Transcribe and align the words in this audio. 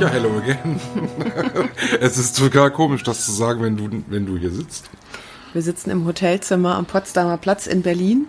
Ja, 0.00 0.08
hello 0.08 0.30
again. 0.38 0.80
es 2.00 2.16
ist 2.16 2.38
total 2.38 2.70
komisch, 2.70 3.02
das 3.02 3.26
zu 3.26 3.32
sagen, 3.32 3.62
wenn 3.62 3.76
du, 3.76 4.02
wenn 4.06 4.24
du 4.24 4.38
hier 4.38 4.50
sitzt. 4.50 4.88
Wir 5.52 5.60
sitzen 5.60 5.90
im 5.90 6.06
Hotelzimmer 6.06 6.76
am 6.76 6.86
Potsdamer 6.86 7.36
Platz 7.36 7.66
in 7.66 7.82
Berlin. 7.82 8.26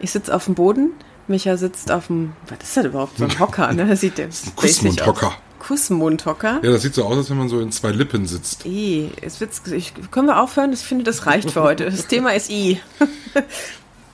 Ich 0.00 0.10
sitze 0.10 0.34
auf 0.34 0.46
dem 0.46 0.56
Boden. 0.56 0.90
Micha 1.28 1.56
sitzt 1.56 1.92
auf 1.92 2.08
dem. 2.08 2.32
Was 2.48 2.58
ist 2.64 2.76
das 2.76 2.86
überhaupt? 2.86 3.18
So 3.18 3.24
ein 3.24 3.38
Hocker, 3.38 3.72
ne? 3.72 3.86
Das 3.86 4.00
sieht 4.00 4.18
der 4.18 4.26
ein 4.26 4.56
Kussmundhocker. 4.56 5.32
Kussmundhocker. 5.60 6.58
Ja, 6.60 6.72
das 6.72 6.82
sieht 6.82 6.94
so 6.94 7.04
aus, 7.04 7.16
als 7.16 7.30
wenn 7.30 7.38
man 7.38 7.48
so 7.48 7.60
in 7.60 7.70
zwei 7.70 7.92
Lippen 7.92 8.26
sitzt. 8.26 8.66
I. 8.66 9.12
Es 9.22 9.40
wird, 9.40 9.52
ich, 9.70 9.94
können 10.10 10.26
wir 10.26 10.40
aufhören? 10.40 10.72
Ich 10.72 10.80
finde, 10.80 11.04
das 11.04 11.26
reicht 11.26 11.52
für 11.52 11.62
heute. 11.62 11.84
Das 11.84 12.08
Thema 12.08 12.34
ist 12.34 12.50
I. 12.50 12.80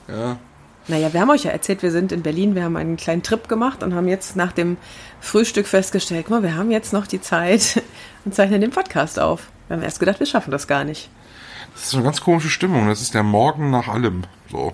ja. 0.07 0.37
Naja, 0.89 1.13
wir 1.13 1.21
haben 1.21 1.29
euch 1.29 1.43
ja 1.43 1.51
erzählt, 1.51 1.83
wir 1.83 1.91
sind 1.91 2.11
in 2.11 2.23
Berlin, 2.23 2.55
wir 2.55 2.63
haben 2.63 2.75
einen 2.75 2.97
kleinen 2.97 3.21
Trip 3.21 3.47
gemacht 3.47 3.83
und 3.83 3.93
haben 3.93 4.07
jetzt 4.07 4.35
nach 4.35 4.51
dem 4.51 4.77
Frühstück 5.21 5.67
festgestellt, 5.67 6.25
guck 6.27 6.41
mal, 6.41 6.43
wir 6.43 6.55
haben 6.55 6.71
jetzt 6.71 6.93
noch 6.93 7.05
die 7.05 7.21
Zeit 7.21 7.83
und 8.25 8.33
zeichnen 8.33 8.59
den 8.59 8.71
Podcast 8.71 9.19
auf. 9.19 9.49
Wir 9.67 9.77
haben 9.77 9.83
erst 9.83 9.99
gedacht, 9.99 10.19
wir 10.19 10.25
schaffen 10.25 10.49
das 10.49 10.67
gar 10.67 10.83
nicht. 10.83 11.09
Das 11.75 11.85
ist 11.85 11.93
eine 11.93 12.03
ganz 12.03 12.21
komische 12.21 12.49
Stimmung. 12.49 12.87
Das 12.87 13.01
ist 13.01 13.13
der 13.13 13.21
Morgen 13.21 13.69
nach 13.69 13.87
allem. 13.87 14.23
So. 14.51 14.73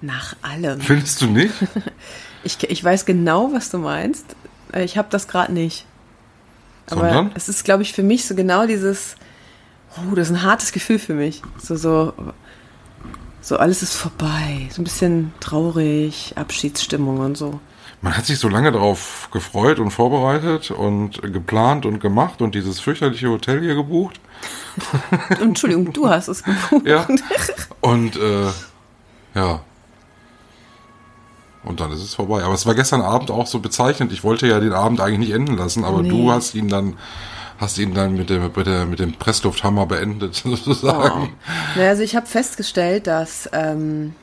Nach 0.00 0.36
allem. 0.42 0.80
Findest 0.80 1.20
du 1.20 1.26
nicht? 1.26 1.52
ich, 2.44 2.62
ich 2.62 2.84
weiß 2.84 3.04
genau, 3.04 3.52
was 3.52 3.70
du 3.70 3.78
meinst. 3.78 4.36
Ich 4.72 4.96
habe 4.96 5.08
das 5.10 5.26
gerade 5.26 5.52
nicht. 5.52 5.84
Aber 6.90 7.00
Sondern? 7.00 7.32
es 7.34 7.48
ist, 7.48 7.64
glaube 7.64 7.82
ich, 7.82 7.92
für 7.92 8.04
mich 8.04 8.24
so 8.24 8.36
genau 8.36 8.66
dieses, 8.66 9.16
oh, 9.96 10.14
das 10.14 10.28
ist 10.28 10.36
ein 10.36 10.42
hartes 10.44 10.70
Gefühl 10.70 11.00
für 11.00 11.14
mich. 11.14 11.42
So, 11.60 11.74
so, 11.74 12.14
so 13.48 13.56
alles 13.56 13.82
ist 13.82 13.94
vorbei. 13.94 14.68
So 14.70 14.82
ein 14.82 14.84
bisschen 14.84 15.32
traurig, 15.40 16.34
Abschiedsstimmung 16.36 17.20
und 17.20 17.34
so. 17.38 17.60
Man 18.02 18.14
hat 18.14 18.26
sich 18.26 18.38
so 18.38 18.48
lange 18.48 18.70
darauf 18.70 19.30
gefreut 19.32 19.78
und 19.78 19.90
vorbereitet 19.90 20.70
und 20.70 21.22
geplant 21.32 21.86
und 21.86 21.98
gemacht 21.98 22.42
und 22.42 22.54
dieses 22.54 22.78
fürchterliche 22.78 23.30
Hotel 23.30 23.60
hier 23.60 23.74
gebucht. 23.74 24.20
Entschuldigung, 25.40 25.94
du 25.94 26.10
hast 26.10 26.28
es 26.28 26.44
gebucht. 26.44 26.86
Ja. 26.86 27.08
Und 27.80 28.16
äh, 28.16 28.46
ja. 29.34 29.60
Und 31.64 31.80
dann 31.80 31.90
ist 31.90 32.02
es 32.02 32.14
vorbei. 32.14 32.44
Aber 32.44 32.54
es 32.54 32.66
war 32.66 32.74
gestern 32.74 33.00
Abend 33.02 33.30
auch 33.30 33.46
so 33.46 33.60
bezeichnend. 33.60 34.12
Ich 34.12 34.22
wollte 34.24 34.46
ja 34.46 34.60
den 34.60 34.72
Abend 34.72 35.00
eigentlich 35.00 35.18
nicht 35.20 35.32
enden 35.32 35.56
lassen, 35.56 35.84
aber 35.84 36.02
Nee. 36.02 36.10
du 36.10 36.30
hast 36.30 36.54
ihn 36.54 36.68
dann 36.68 36.96
hast 37.58 37.78
ihn 37.78 37.92
dann 37.92 38.14
mit 38.14 38.30
dem, 38.30 38.42
mit, 38.42 38.66
der, 38.66 38.86
mit 38.86 38.98
dem 39.00 39.12
Presslufthammer 39.12 39.86
beendet, 39.86 40.34
sozusagen. 40.44 41.34
Naja, 41.76 41.90
also 41.90 42.02
ich 42.02 42.16
habe 42.16 42.26
festgestellt, 42.26 43.06
dass 43.06 43.50
ähm, 43.52 44.14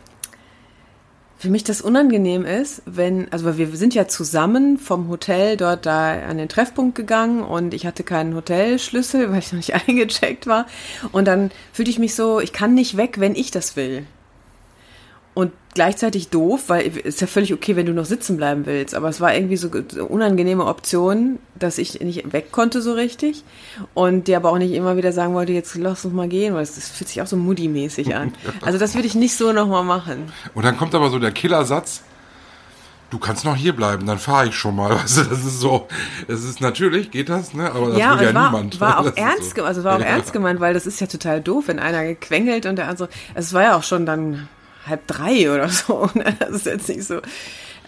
für 1.38 1.50
mich 1.50 1.64
das 1.64 1.81
unangenehm 1.81 2.45
ist, 2.45 2.81
wenn, 2.86 3.31
also 3.31 3.58
wir 3.58 3.67
sind 3.75 3.94
ja 3.94 4.08
zusammen 4.08 4.80
vom 4.80 5.09
Hotel 5.09 5.58
dort 5.58 5.86
da 5.86 6.14
an 6.14 6.38
den 6.38 6.50
Treffpunkt 6.50 6.95
gegangen 6.95 7.44
und 7.44 7.73
ich 7.73 7.86
hatte 7.86 8.03
keinen 8.03 8.33
Hotelschlüssel, 8.36 9.30
weil 9.31 9.39
ich 9.39 9.52
noch 9.52 9.58
nicht 9.58 9.75
eingecheckt 9.75 10.47
war. 10.47 10.66
Und 11.11 11.27
dann 11.27 11.52
fühlte 11.73 11.92
ich 11.92 11.99
mich 11.99 12.16
so, 12.16 12.39
ich 12.39 12.53
kann 12.53 12.73
nicht 12.73 12.97
weg, 12.97 13.20
wenn 13.20 13.36
ich 13.36 13.52
das 13.52 13.75
will. 13.75 14.08
Und 15.36 15.52
gleichzeitig 15.73 16.30
doof, 16.30 16.64
weil 16.67 16.87
es 16.87 16.95
ist 17.04 17.21
ja 17.21 17.27
völlig 17.27 17.54
okay, 17.54 17.76
wenn 17.76 17.86
du 17.86 17.92
noch 17.92 18.05
sitzen 18.05 18.37
bleiben 18.37 18.65
willst. 18.65 18.95
Aber 18.95 19.10
es 19.10 19.20
war 19.20 19.36
irgendwie 19.36 19.58
so 19.58 19.70
unangenehme 20.08 20.65
Option, 20.65 21.39
dass 21.60 21.77
ich 21.77 21.99
nicht 21.99 22.32
weg 22.32 22.54
konnte 22.54 22.82
so 22.82 22.93
richtig. 22.93 23.43
Und 23.93 24.30
die 24.30 24.36
aber 24.37 24.49
auch 24.52 24.58
nicht 24.58 24.71
immer 24.71 24.95
wieder 24.95 25.11
sagen 25.11 25.33
wollte, 25.33 25.52
jetzt 25.52 25.76
lass 25.76 26.05
uns 26.05 26.14
mal 26.14 26.30
gehen, 26.30 26.54
weil 26.54 26.64
es 26.64 26.76
das 26.76 26.87
fühlt 26.87 27.10
sich 27.10 27.21
auch 27.21 27.27
so 27.27 27.36
Moody-mäßig 27.36 28.15
an. 28.15 28.33
Also 28.65 28.80
das 28.80 28.95
würde 28.95 29.08
ich 29.08 29.15
nicht 29.15 29.36
so 29.36 29.52
nochmal 29.52 29.83
machen. 29.83 30.32
Und 30.54 30.64
dann 30.64 30.77
kommt 30.77 30.95
aber 30.95 31.10
so 31.10 31.20
der 31.20 31.32
Killersatz. 31.32 32.02
Du 33.11 33.20
kannst 33.20 33.43
noch 33.45 33.55
hier 33.55 33.76
bleiben, 33.76 34.05
dann 34.08 34.17
fahre 34.17 34.48
ich 34.48 34.55
schon 34.55 34.76
mal. 34.76 34.89
Du, 34.89 34.95
das 35.02 35.17
ist 35.17 35.60
so, 35.60 35.87
es 36.30 36.43
ist 36.45 36.60
natürlich, 36.61 37.11
geht 37.11 37.27
das, 37.30 37.54
ne? 37.54 37.71
Aber 37.71 37.89
das 37.89 37.99
ja, 37.99 38.17
will 38.20 38.27
ja 38.27 38.33
war, 38.33 38.52
niemand. 38.52 38.80
war 38.80 38.89
Das 38.98 38.99
auch 38.99 39.05
ist 39.10 39.17
ernst, 39.17 39.55
so. 39.58 39.64
also 39.64 39.83
war 39.83 39.98
auch 39.98 39.99
Ja. 39.99 40.05
ernst 40.05 40.31
gemeint, 40.33 40.60
weil 40.61 40.73
das 40.73 40.87
ist 40.87 41.02
ja 41.02 41.08
total 41.08 41.42
doof, 41.42 41.65
wenn 41.67 41.80
einer 41.80 42.04
gequengelt 42.05 42.65
und 42.65 42.77
der 42.77 42.87
andere, 42.87 43.10
also 43.10 43.14
es 43.36 43.54
war 43.54 43.61
ja 43.64 43.76
auch 43.77 43.83
schon 43.83 44.05
dann 44.05 44.48
halb 44.88 45.08
drei 45.08 45.52
oder 45.52 45.70
so. 45.70 46.10
ne? 46.14 46.36
Das 46.40 46.50
ist 46.52 46.66
jetzt 46.66 46.90
nicht 46.90 47.04
so. 47.04 47.22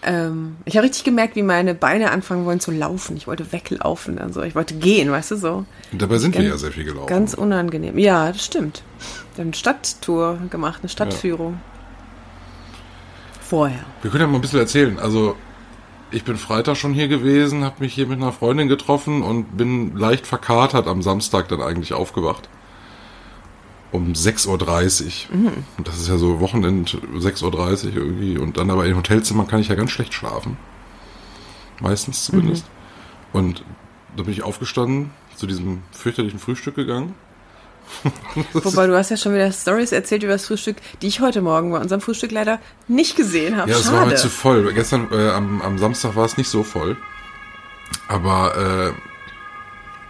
Ähm, 0.02 0.56
ich 0.64 0.76
habe 0.76 0.84
richtig 0.86 1.04
gemerkt, 1.04 1.34
wie 1.36 1.42
meine 1.42 1.74
Beine 1.74 2.10
anfangen 2.12 2.44
wollen 2.44 2.60
zu 2.60 2.70
laufen. 2.70 3.16
Ich 3.16 3.26
wollte 3.26 3.50
weglaufen, 3.52 4.18
also 4.18 4.42
ich 4.42 4.54
wollte 4.54 4.74
gehen, 4.74 5.10
weißt 5.10 5.32
du 5.32 5.36
so. 5.36 5.64
Und 5.92 6.02
dabei 6.02 6.18
sind 6.18 6.34
wir 6.34 6.42
Ganz- 6.42 6.52
ja 6.52 6.58
sehr 6.58 6.72
viel 6.72 6.84
gelaufen. 6.84 7.08
Ganz 7.08 7.34
unangenehm. 7.34 7.98
Ja, 7.98 8.30
das 8.30 8.44
stimmt. 8.44 8.82
Wir 9.34 9.42
haben 9.42 9.48
eine 9.48 9.56
Stadttour 9.56 10.38
gemacht, 10.50 10.80
eine 10.82 10.88
Stadtführung. 10.88 11.60
Vorher. 13.40 13.84
Wir 14.02 14.10
können 14.10 14.20
ja 14.22 14.26
mal 14.26 14.36
ein 14.36 14.40
bisschen 14.40 14.58
erzählen. 14.60 14.98
Also, 14.98 15.34
ich 16.10 16.22
bin 16.22 16.36
Freitag 16.36 16.76
schon 16.76 16.92
hier 16.92 17.08
gewesen, 17.08 17.64
habe 17.64 17.76
mich 17.80 17.94
hier 17.94 18.06
mit 18.06 18.20
einer 18.20 18.32
Freundin 18.32 18.68
getroffen 18.68 19.22
und 19.22 19.56
bin 19.56 19.96
leicht 19.96 20.26
verkatert 20.26 20.86
am 20.86 21.02
Samstag 21.02 21.48
dann 21.48 21.60
eigentlich 21.62 21.92
aufgewacht. 21.92 22.48
Um 23.90 24.12
6.30 24.12 25.30
Uhr. 25.30 25.52
Und 25.78 25.88
das 25.88 25.98
ist 25.98 26.08
ja 26.08 26.18
so 26.18 26.40
Wochenend 26.40 26.98
6.30 27.16 27.42
Uhr 27.88 27.96
irgendwie. 27.96 28.38
Und 28.38 28.56
dann 28.58 28.70
aber 28.70 28.84
in 28.86 28.96
Hotelzimmern 28.96 29.46
kann 29.46 29.60
ich 29.60 29.68
ja 29.68 29.74
ganz 29.74 29.90
schlecht 29.90 30.12
schlafen. 30.12 30.56
Meistens 31.80 32.24
zumindest. 32.24 32.66
Und 33.32 33.64
da 34.16 34.24
bin 34.24 34.32
ich 34.32 34.42
aufgestanden, 34.42 35.10
zu 35.36 35.46
diesem 35.46 35.82
fürchterlichen 35.92 36.38
Frühstück 36.38 36.74
gegangen. 36.74 37.14
Wobei 38.52 38.86
du 38.86 38.96
hast 38.96 39.10
ja 39.10 39.16
schon 39.16 39.32
wieder 39.32 39.50
Stories 39.50 39.92
erzählt 39.92 40.22
über 40.22 40.32
das 40.32 40.46
Frühstück, 40.46 40.76
die 41.00 41.06
ich 41.06 41.20
heute 41.20 41.40
Morgen 41.40 41.70
bei 41.70 41.78
unserem 41.78 42.00
Frühstück 42.00 42.32
leider 42.32 42.60
nicht 42.86 43.16
gesehen 43.16 43.56
habe. 43.56 43.70
Ja, 43.70 43.78
es 43.78 43.90
war 43.90 44.04
mir 44.04 44.16
zu 44.16 44.28
voll. 44.28 44.72
Gestern 44.74 45.08
äh, 45.10 45.30
am, 45.30 45.62
am 45.62 45.78
Samstag 45.78 46.14
war 46.14 46.26
es 46.26 46.36
nicht 46.36 46.48
so 46.48 46.62
voll. 46.62 46.96
Aber 48.06 48.92
äh, 48.94 49.07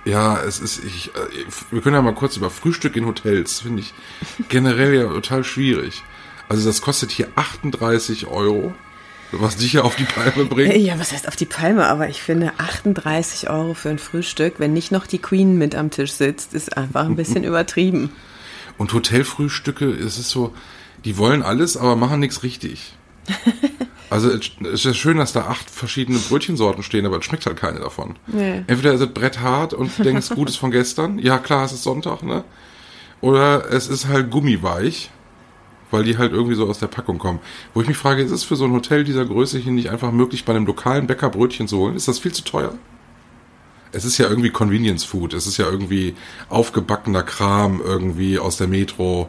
ja, 0.08 0.40
es 0.40 0.58
ist, 0.58 0.82
ich, 0.84 1.14
äh, 1.14 1.44
wir 1.70 1.82
können 1.82 1.94
ja 1.94 2.02
mal 2.02 2.14
kurz 2.14 2.36
über 2.36 2.50
Frühstück 2.50 2.96
in 2.96 3.06
Hotels, 3.06 3.60
finde 3.60 3.82
ich 3.82 3.94
generell 4.48 4.94
ja 4.94 5.04
total 5.04 5.44
schwierig. 5.44 6.02
Also 6.48 6.66
das 6.66 6.80
kostet 6.80 7.10
hier 7.10 7.28
38 7.36 8.26
Euro, 8.26 8.74
was 9.32 9.56
dich 9.56 9.74
ja 9.74 9.82
auf 9.82 9.96
die 9.96 10.04
Palme 10.04 10.46
bringt. 10.46 10.74
Ja, 10.76 10.98
was 10.98 11.12
heißt 11.12 11.28
auf 11.28 11.36
die 11.36 11.44
Palme? 11.44 11.86
Aber 11.86 12.08
ich 12.08 12.22
finde 12.22 12.52
38 12.56 13.50
Euro 13.50 13.74
für 13.74 13.90
ein 13.90 13.98
Frühstück, 13.98 14.54
wenn 14.58 14.72
nicht 14.72 14.90
noch 14.90 15.06
die 15.06 15.18
Queen 15.18 15.58
mit 15.58 15.74
am 15.74 15.90
Tisch 15.90 16.12
sitzt, 16.12 16.54
ist 16.54 16.76
einfach 16.76 17.04
ein 17.04 17.16
bisschen 17.16 17.44
übertrieben. 17.44 18.10
Und 18.78 18.92
Hotelfrühstücke, 18.94 19.90
es 19.90 20.18
ist 20.18 20.30
so, 20.30 20.54
die 21.04 21.18
wollen 21.18 21.42
alles, 21.42 21.76
aber 21.76 21.96
machen 21.96 22.20
nichts 22.20 22.42
richtig. 22.42 22.94
Also 24.10 24.30
es 24.30 24.84
ist 24.84 24.96
schön, 24.96 25.18
dass 25.18 25.32
da 25.32 25.46
acht 25.46 25.68
verschiedene 25.68 26.18
Brötchensorten 26.18 26.82
stehen, 26.82 27.04
aber 27.04 27.18
es 27.18 27.24
schmeckt 27.24 27.44
halt 27.44 27.58
keine 27.58 27.80
davon. 27.80 28.16
Nee. 28.26 28.62
Entweder 28.66 28.94
ist 28.94 29.00
es 29.00 29.08
bretthart 29.08 29.74
und 29.74 29.96
du 29.98 30.02
denkst, 30.02 30.30
gut 30.30 30.48
ist 30.48 30.56
von 30.56 30.70
gestern. 30.70 31.18
Ja, 31.18 31.38
klar, 31.38 31.64
es 31.66 31.72
ist 31.72 31.82
Sonntag, 31.82 32.22
ne? 32.22 32.44
Oder 33.20 33.70
es 33.70 33.88
ist 33.88 34.06
halt 34.06 34.30
gummiweich, 34.30 35.10
weil 35.90 36.04
die 36.04 36.16
halt 36.16 36.32
irgendwie 36.32 36.54
so 36.54 36.66
aus 36.66 36.78
der 36.78 36.86
Packung 36.86 37.18
kommen. 37.18 37.40
Wo 37.74 37.82
ich 37.82 37.88
mich 37.88 37.96
frage, 37.96 38.22
ist 38.22 38.30
es 38.30 38.44
für 38.44 38.56
so 38.56 38.64
ein 38.64 38.72
Hotel 38.72 39.04
dieser 39.04 39.26
Größe 39.26 39.58
hier 39.58 39.72
nicht 39.72 39.90
einfach 39.90 40.12
möglich, 40.12 40.44
bei 40.44 40.54
einem 40.54 40.66
lokalen 40.66 41.06
Bäcker 41.06 41.28
Brötchen 41.28 41.68
zu 41.68 41.78
holen? 41.78 41.96
Ist 41.96 42.08
das 42.08 42.18
viel 42.18 42.32
zu 42.32 42.44
teuer? 42.44 42.74
Es 43.92 44.04
ist 44.04 44.16
ja 44.18 44.28
irgendwie 44.28 44.50
Convenience 44.50 45.04
Food. 45.04 45.34
Es 45.34 45.46
ist 45.46 45.56
ja 45.56 45.66
irgendwie 45.66 46.14
aufgebackener 46.48 47.22
Kram 47.22 47.80
irgendwie 47.84 48.38
aus 48.38 48.56
der 48.56 48.68
Metro. 48.68 49.28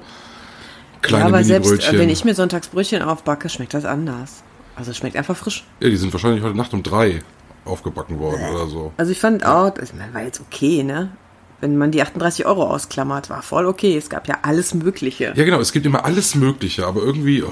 Kleine 1.01 1.23
ja, 1.23 1.27
aber 1.27 1.43
selbst 1.43 1.71
äh, 1.71 1.97
wenn 1.97 2.09
ich 2.09 2.23
mir 2.25 2.35
sonntags 2.35 2.67
Brötchen 2.69 3.01
aufbacke, 3.01 3.49
schmeckt 3.49 3.73
das 3.73 3.85
anders. 3.85 4.43
Also 4.79 4.91
es 4.91 4.97
schmeckt 4.97 5.17
einfach 5.17 5.35
frisch. 5.35 5.65
ja, 5.81 5.89
die 5.89 5.97
sind 5.97 6.13
wahrscheinlich 6.13 6.41
heute 6.41 6.55
Nacht 6.55 6.73
um 6.73 6.81
drei 6.81 7.21
aufgebacken 7.65 8.17
worden 8.17 8.41
oder 8.49 8.67
so. 8.67 8.93
Also 8.95 9.11
ich 9.11 9.19
fand 9.19 9.45
auch, 9.45 9.69
das 9.71 9.91
war 10.13 10.23
jetzt 10.23 10.39
okay, 10.39 10.83
ne? 10.83 11.11
Wenn 11.59 11.77
man 11.77 11.91
die 11.91 12.01
38 12.01 12.45
Euro 12.45 12.63
ausklammert, 12.63 13.29
war 13.29 13.41
voll 13.41 13.65
okay. 13.65 13.97
Es 13.97 14.09
gab 14.09 14.29
ja 14.29 14.37
alles 14.43 14.73
Mögliche. 14.73 15.33
Ja, 15.35 15.43
genau, 15.43 15.59
es 15.59 15.73
gibt 15.73 15.85
immer 15.85 16.05
alles 16.05 16.33
Mögliche, 16.35 16.87
aber 16.87 17.01
irgendwie. 17.01 17.43
Oh. 17.43 17.49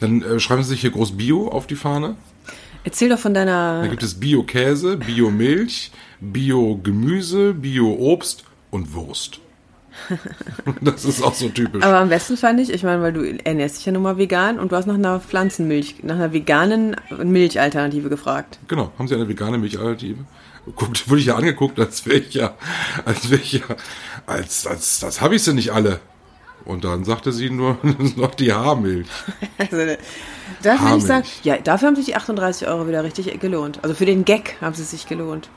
Dann 0.00 0.20
äh, 0.20 0.38
schreiben 0.38 0.62
sie 0.62 0.70
sich 0.70 0.82
hier 0.82 0.90
groß 0.90 1.16
Bio 1.16 1.48
auf 1.48 1.66
die 1.66 1.76
Fahne. 1.76 2.16
Erzähl 2.84 3.08
doch 3.08 3.18
von 3.18 3.32
deiner. 3.32 3.88
gibt 3.88 4.02
es 4.02 4.20
Bio-Käse, 4.20 4.98
Bio-Milch, 4.98 5.90
Bio-Gemüse, 6.20 7.54
Bio-Obst 7.54 8.44
und 8.70 8.92
Wurst. 8.92 9.40
das 10.80 11.04
ist 11.04 11.22
auch 11.22 11.34
so 11.34 11.48
typisch. 11.48 11.82
Aber 11.82 11.98
am 11.98 12.08
besten 12.08 12.36
fand 12.36 12.60
ich, 12.60 12.72
ich 12.72 12.82
meine, 12.82 13.02
weil 13.02 13.12
du 13.12 13.38
ernährst 13.44 13.78
dich 13.78 13.86
ja 13.86 13.92
nun 13.92 14.02
mal 14.02 14.18
vegan 14.18 14.58
und 14.58 14.72
du 14.72 14.76
hast 14.76 14.86
nach 14.86 14.94
einer 14.94 15.20
Pflanzenmilch, 15.20 15.96
nach 16.02 16.16
einer 16.16 16.32
veganen 16.32 16.96
Milchalternative 17.22 18.08
gefragt. 18.08 18.58
genau, 18.68 18.92
haben 18.98 19.08
sie 19.08 19.14
eine 19.14 19.28
vegane 19.28 19.58
Milchalternative? 19.58 20.24
guckt, 20.76 21.08
wurde 21.08 21.20
ich 21.20 21.26
ja 21.26 21.36
angeguckt, 21.36 21.78
als 21.78 22.06
wäre 22.06 22.18
ich 22.18 22.34
ja, 22.34 22.54
als 23.04 23.30
wäre 23.30 23.40
ich 23.40 23.52
ja, 23.52 23.60
als, 24.26 24.66
als, 24.66 25.00
das 25.00 25.20
habe 25.20 25.36
ich 25.36 25.42
sie 25.42 25.54
nicht 25.54 25.72
alle. 25.72 26.00
Und 26.64 26.84
dann 26.84 27.04
sagte 27.04 27.30
sie 27.32 27.50
nur 27.50 27.76
noch 28.16 28.34
die 28.34 28.52
Haarmilch. 28.52 29.06
Also, 29.58 29.76
da 30.62 30.80
will 30.80 30.98
ich 30.98 31.04
sagen, 31.04 31.26
ja, 31.42 31.58
dafür 31.58 31.88
haben 31.88 31.96
sich 31.96 32.06
die 32.06 32.16
38 32.16 32.66
Euro 32.68 32.88
wieder 32.88 33.04
richtig 33.04 33.38
gelohnt. 33.38 33.80
Also 33.82 33.94
für 33.94 34.06
den 34.06 34.24
Gag 34.24 34.56
haben 34.62 34.74
sie 34.74 34.84
sich 34.84 35.06
gelohnt. 35.06 35.50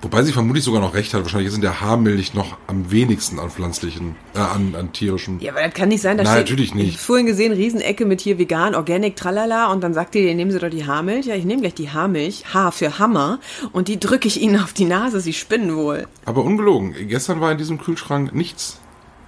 Wobei 0.00 0.22
sie 0.22 0.32
vermutlich 0.32 0.62
sogar 0.64 0.80
noch 0.80 0.94
recht 0.94 1.12
hat. 1.12 1.22
Wahrscheinlich 1.22 1.48
ist 1.48 1.56
in 1.56 1.60
der 1.60 1.80
Haarmilch 1.80 2.32
noch 2.32 2.56
am 2.68 2.92
wenigsten 2.92 3.40
an 3.40 3.50
pflanzlichen, 3.50 4.14
äh, 4.34 4.38
an, 4.38 4.76
an 4.76 4.92
tierischem. 4.92 5.40
Ja, 5.40 5.50
aber 5.52 5.62
das 5.62 5.74
kann 5.74 5.88
nicht 5.88 6.02
sein. 6.02 6.16
Da 6.16 6.22
Nein, 6.22 6.34
steht, 6.34 6.44
natürlich 6.50 6.74
nicht. 6.74 6.88
Ich 6.94 6.98
vorhin 6.98 7.26
gesehen, 7.26 7.52
Riesenecke 7.52 8.06
mit 8.06 8.20
hier 8.20 8.38
vegan, 8.38 8.76
organic, 8.76 9.16
tralala. 9.16 9.72
Und 9.72 9.82
dann 9.82 9.94
sagt 9.94 10.14
die, 10.14 10.32
nehmen 10.34 10.52
Sie 10.52 10.58
doch 10.60 10.70
die 10.70 10.86
Haarmilch. 10.86 11.26
Ja, 11.26 11.34
ich 11.34 11.44
nehme 11.44 11.62
gleich 11.62 11.74
die 11.74 11.90
Haarmilch. 11.90 12.54
Haar 12.54 12.70
für 12.70 13.00
Hammer. 13.00 13.40
Und 13.72 13.88
die 13.88 13.98
drücke 13.98 14.28
ich 14.28 14.40
Ihnen 14.40 14.62
auf 14.62 14.72
die 14.72 14.84
Nase. 14.84 15.20
Sie 15.20 15.32
spinnen 15.32 15.74
wohl. 15.74 16.06
Aber 16.24 16.44
ungelogen, 16.44 16.94
gestern 17.08 17.40
war 17.40 17.50
in 17.50 17.58
diesem 17.58 17.78
Kühlschrank 17.78 18.32
nichts 18.32 18.78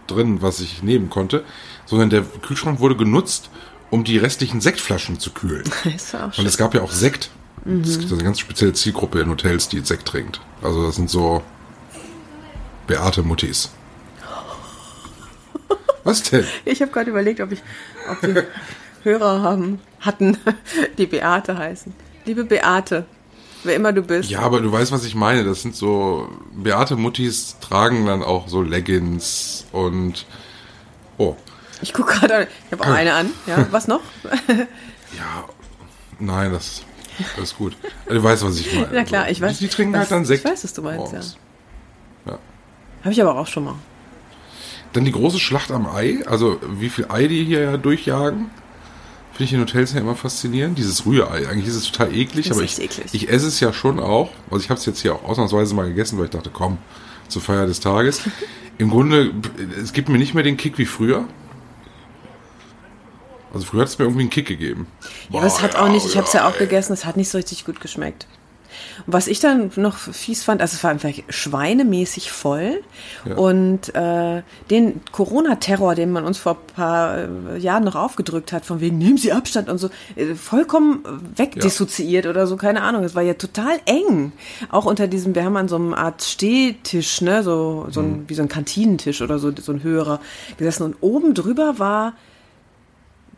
drin, 0.06 0.40
was 0.40 0.60
ich 0.60 0.82
nehmen 0.84 1.10
konnte, 1.10 1.44
sondern 1.86 2.10
der 2.10 2.22
Kühlschrank 2.22 2.78
wurde 2.80 2.96
genutzt, 2.96 3.50
um 3.90 4.04
die 4.04 4.18
restlichen 4.18 4.60
Sektflaschen 4.60 5.18
zu 5.18 5.32
kühlen. 5.32 5.64
Ist 5.96 6.14
auch 6.14 6.26
Und 6.26 6.34
schön. 6.34 6.46
es 6.46 6.56
gab 6.56 6.74
ja 6.74 6.82
auch 6.82 6.92
Sekt. 6.92 7.30
Es 7.64 7.98
gibt 7.98 8.12
eine 8.12 8.24
ganz 8.24 8.38
spezielle 8.38 8.72
Zielgruppe 8.72 9.20
in 9.20 9.28
Hotels, 9.28 9.68
die 9.68 9.80
Sekt 9.80 10.08
trinkt. 10.08 10.40
Also 10.62 10.86
das 10.86 10.96
sind 10.96 11.10
so 11.10 11.42
Beate 12.86 13.22
Muttis. 13.22 13.70
Was 16.04 16.22
denn? 16.22 16.44
Ich 16.64 16.80
habe 16.80 16.90
gerade 16.90 17.10
überlegt, 17.10 17.40
ob 17.40 17.52
ich, 17.52 17.62
ob 18.10 18.22
wir 18.22 18.46
Hörer 19.02 19.42
haben, 19.42 19.78
hatten, 20.00 20.38
die 20.98 21.06
Beate 21.06 21.56
heißen. 21.56 21.92
Liebe 22.24 22.44
Beate, 22.44 23.04
wer 23.64 23.76
immer 23.76 23.92
du 23.92 24.02
bist. 24.02 24.30
Ja, 24.30 24.40
aber 24.40 24.60
du 24.60 24.72
weißt, 24.72 24.90
was 24.92 25.04
ich 25.04 25.14
meine. 25.14 25.44
Das 25.44 25.60
sind 25.60 25.76
so 25.76 26.28
Beate 26.52 26.96
Muttis 26.96 27.56
tragen 27.60 28.06
dann 28.06 28.22
auch 28.22 28.48
so 28.48 28.62
Leggings 28.62 29.66
und 29.72 30.24
oh, 31.18 31.36
Ich 31.82 31.92
gucke 31.92 32.14
gerade, 32.14 32.48
ich 32.66 32.72
habe 32.72 32.84
auch 32.84 32.94
eine 32.94 33.12
an. 33.12 33.30
Ja, 33.46 33.66
was 33.70 33.86
noch? 33.86 34.02
ja, 35.16 35.44
nein, 36.18 36.52
das, 36.52 36.82
das 37.36 37.44
ist 37.50 37.58
gut. 37.58 37.76
Du 38.08 38.22
weißt, 38.22 38.44
was 38.44 38.58
ich 38.58 38.74
meine. 38.74 38.88
Na 38.92 39.04
klar, 39.04 39.30
ich 39.30 39.40
weiß. 39.40 39.58
Die, 39.58 39.64
die 39.64 39.70
trinken 39.70 39.92
was- 39.94 40.00
halt 40.00 40.10
dann 40.12 40.24
Sekt. 40.24 40.44
Ich 40.44 40.50
weiß, 40.50 40.64
was 40.64 40.72
du 40.74 40.82
meinst, 40.82 40.98
morgens. 41.12 41.36
ja. 42.26 42.38
Habe 43.02 43.12
ich 43.12 43.20
aber 43.22 43.36
auch 43.38 43.46
schon 43.46 43.64
mal. 43.64 43.74
Dann 44.92 45.04
die 45.04 45.12
große 45.12 45.38
Schlacht 45.38 45.70
am 45.70 45.86
Ei, 45.86 46.18
also 46.26 46.58
wie 46.78 46.88
viel 46.90 47.06
Ei 47.08 47.26
die 47.28 47.44
hier 47.44 47.60
ja 47.60 47.76
durchjagen. 47.76 48.50
Finde 49.32 49.44
ich 49.44 49.52
in 49.54 49.60
Hotels 49.60 49.94
ja 49.94 50.00
immer 50.00 50.16
faszinierend. 50.16 50.76
Dieses 50.76 51.06
Rührei, 51.06 51.48
eigentlich 51.48 51.68
ist 51.68 51.76
es 51.76 51.90
total 51.90 52.14
eklig, 52.14 52.46
Ist 52.46 52.52
aber 52.52 52.62
ich, 52.64 52.78
eklig. 52.78 53.06
ich 53.12 53.28
esse 53.30 53.46
es 53.46 53.60
ja 53.60 53.72
schon 53.72 54.00
auch. 54.00 54.30
Also 54.50 54.62
ich 54.64 54.68
habe 54.70 54.78
es 54.78 54.84
jetzt 54.86 55.00
hier 55.00 55.14
auch 55.14 55.24
ausnahmsweise 55.24 55.74
mal 55.74 55.88
gegessen, 55.88 56.18
weil 56.18 56.24
ich 56.26 56.30
dachte, 56.32 56.50
komm, 56.52 56.76
zur 57.28 57.40
Feier 57.40 57.66
des 57.66 57.80
Tages. 57.80 58.22
Im 58.78 58.90
Grunde, 58.90 59.32
es 59.82 59.92
gibt 59.92 60.08
mir 60.08 60.18
nicht 60.18 60.34
mehr 60.34 60.42
den 60.42 60.56
Kick 60.56 60.76
wie 60.78 60.84
früher. 60.86 61.24
Also 63.52 63.66
früher 63.66 63.82
hat 63.82 63.88
es 63.88 63.98
mir 63.98 64.04
irgendwie 64.04 64.22
einen 64.22 64.30
Kick 64.30 64.46
gegeben. 64.46 64.86
Ja, 65.30 65.38
aber 65.38 65.46
es 65.46 65.60
hat 65.60 65.76
auch 65.76 65.88
nicht, 65.88 66.06
ich 66.06 66.16
habe 66.16 66.26
es 66.26 66.32
ja 66.32 66.48
auch 66.48 66.56
gegessen, 66.58 66.92
es 66.92 67.04
hat 67.04 67.16
nicht 67.16 67.28
so 67.30 67.38
richtig 67.38 67.64
gut 67.64 67.80
geschmeckt. 67.80 68.26
Und 69.06 69.12
was 69.12 69.26
ich 69.26 69.40
dann 69.40 69.72
noch 69.76 69.96
fies 69.96 70.44
fand, 70.44 70.60
also 70.60 70.76
es 70.76 70.84
war 70.84 70.90
einfach 70.92 71.10
schweinemäßig 71.28 72.30
voll 72.30 72.82
Ja. 73.24 73.34
und 73.36 73.92
äh, 73.94 74.42
den 74.70 75.00
Corona-Terror, 75.10 75.96
den 75.96 76.12
man 76.12 76.24
uns 76.24 76.38
vor 76.38 76.52
ein 76.52 76.74
paar 76.74 77.18
äh, 77.18 77.58
Jahren 77.58 77.82
noch 77.84 77.96
aufgedrückt 77.96 78.52
hat, 78.52 78.64
von 78.64 78.80
wegen 78.80 78.96
nehmen 78.98 79.18
Sie 79.18 79.32
Abstand 79.32 79.68
und 79.68 79.78
so, 79.78 79.90
äh, 80.14 80.34
vollkommen 80.34 81.04
wegdissoziiert 81.36 82.26
oder 82.26 82.46
so, 82.46 82.56
keine 82.56 82.82
Ahnung. 82.82 83.02
Es 83.02 83.14
war 83.16 83.22
ja 83.22 83.34
total 83.34 83.80
eng. 83.86 84.32
Auch 84.70 84.84
unter 84.84 85.08
diesem, 85.08 85.34
wir 85.34 85.44
haben 85.44 85.56
an 85.56 85.68
so 85.68 85.76
einem 85.76 85.92
Art 85.92 86.22
Stehtisch, 86.22 87.20
ne, 87.22 87.42
so, 87.42 87.88
so 87.90 88.00
ein, 88.00 88.24
wie 88.28 88.34
so 88.34 88.42
ein 88.42 88.48
Kantinentisch 88.48 89.20
oder 89.20 89.38
so, 89.40 89.52
so 89.60 89.72
ein 89.72 89.82
höherer 89.82 90.20
gesessen 90.58 90.84
und 90.84 90.96
oben 91.00 91.34
drüber 91.34 91.78
war 91.78 92.12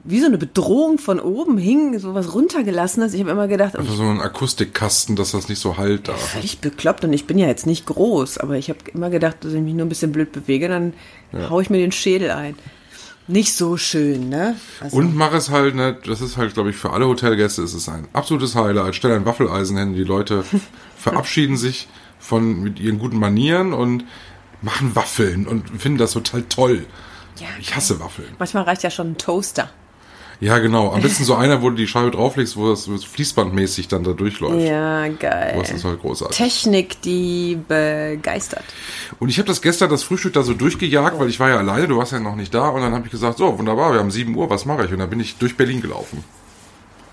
wie 0.05 0.21
so 0.21 0.27
eine 0.27 0.39
Bedrohung 0.39 0.99
von 0.99 1.21
oben 1.21 1.59
hing, 1.59 1.99
sowas 1.99 2.35
runtergelassenes. 2.35 3.15
Ich 3.15 3.21
habe 3.21 3.31
immer 3.31 3.47
gedacht, 3.49 3.77
Einfach 3.77 3.95
so 3.95 4.03
ein 4.03 4.21
Akustikkasten, 4.21 5.15
dass 5.17 5.31
das 5.33 5.49
nicht 5.49 5.61
so 5.61 5.77
halt 5.77 6.09
da. 6.09 6.15
völlig 6.15 6.59
bekloppt 6.59 7.05
und 7.05 7.13
ich 7.13 7.27
bin 7.27 7.39
ja 7.39 7.47
jetzt 7.47 7.67
nicht 7.67 7.87
groß, 7.87 8.39
aber 8.39 8.57
ich 8.57 8.69
habe 8.69 8.81
immer 8.93 9.11
gedacht, 9.11 9.37
dass 9.45 9.53
ich 9.53 9.61
mich 9.61 9.75
nur 9.75 9.87
ein 9.87 9.89
bisschen 9.89 10.11
blöd 10.13 10.33
bewege, 10.33 10.69
dann 10.69 10.93
hau 11.49 11.61
ich 11.61 11.71
mir 11.71 11.79
den 11.79 11.93
Schädel 11.93 12.31
ein. 12.31 12.57
Nicht 13.29 13.55
so 13.55 13.77
schön, 13.77 14.29
ne? 14.29 14.57
Also, 14.81 14.97
Und 14.97 15.15
mach 15.15 15.33
es 15.33 15.49
halt, 15.51 15.77
ne, 15.77 15.97
das 16.05 16.21
ist 16.21 16.37
halt, 16.37 16.55
glaube 16.55 16.71
ich, 16.71 16.77
für 16.77 16.91
alle 16.91 17.07
Hotelgäste 17.07 17.63
ist 17.63 17.73
es 17.73 17.89
ein 17.89 18.09
absolutes 18.13 18.57
Highlight. 18.57 18.97
Stell 18.97 19.13
ein 19.13 19.25
Waffeleisen 19.25 19.77
hin, 19.79 19.95
die 19.95 20.03
Leute 20.03 20.45
verabschieden 20.97 21.57
sich 21.57 21.87
von 22.19 22.61
mit 22.61 22.81
ihren 22.81 22.99
guten 22.99 23.19
Manieren 23.21 23.73
und 23.73 24.05
machen 24.61 24.97
Waffeln 24.97 25.47
und 25.47 25.69
finden 25.81 25.99
das 25.99 26.13
total 26.13 26.43
toll. 26.49 26.87
Ja, 27.39 27.47
ich 27.61 27.75
hasse 27.77 28.01
Waffeln. 28.01 28.29
manchmal 28.41 28.65
reicht 28.65 28.83
ja 28.83 28.91
schon 28.91 29.13
ein 29.13 29.19
Toaster. 29.19 29.71
Ja, 30.43 30.59
genau. 30.59 30.93
Am 30.93 31.01
besten 31.01 31.23
so 31.25 31.37
einer, 31.37 31.63
wo 31.63 31.71
du 31.71 31.77
die 31.77 31.87
Scheibe 31.87 32.11
drauflegst, 32.11 32.57
wo 32.57 32.71
das 32.71 32.89
fließbandmäßig 33.05 33.87
dann 33.87 34.03
da 34.03 34.13
durchläuft. 34.13 34.67
Ja, 34.67 35.07
geil. 35.07 35.55
Das 35.57 35.71
ist 35.71 35.85
halt 35.85 36.01
großartig. 36.01 36.37
Technik, 36.37 37.01
die 37.03 37.57
begeistert. 37.69 38.65
Und 39.21 39.29
ich 39.29 39.39
habe 39.39 39.47
das 39.47 39.63
gestern, 39.63 39.89
das 39.89 40.03
Frühstück 40.03 40.33
da 40.33 40.43
so 40.43 40.53
durchgejagt, 40.53 41.21
weil 41.21 41.29
ich 41.29 41.39
war 41.39 41.49
ja 41.49 41.59
alleine, 41.59 41.87
du 41.87 41.97
warst 41.97 42.11
ja 42.11 42.19
noch 42.19 42.35
nicht 42.35 42.53
da. 42.53 42.71
Und 42.71 42.83
dann 42.83 42.93
habe 42.93 43.07
ich 43.07 43.13
gesagt, 43.13 43.39
so, 43.39 43.57
wunderbar, 43.57 43.93
wir 43.93 44.01
haben 44.01 44.11
7 44.11 44.35
Uhr, 44.35 44.51
was 44.51 44.65
mache 44.65 44.85
ich? 44.85 44.93
Und 44.93 44.99
dann 44.99 45.11
bin 45.11 45.21
ich 45.21 45.37
durch 45.37 45.57
Berlin 45.57 45.81
gelaufen. 45.81 46.25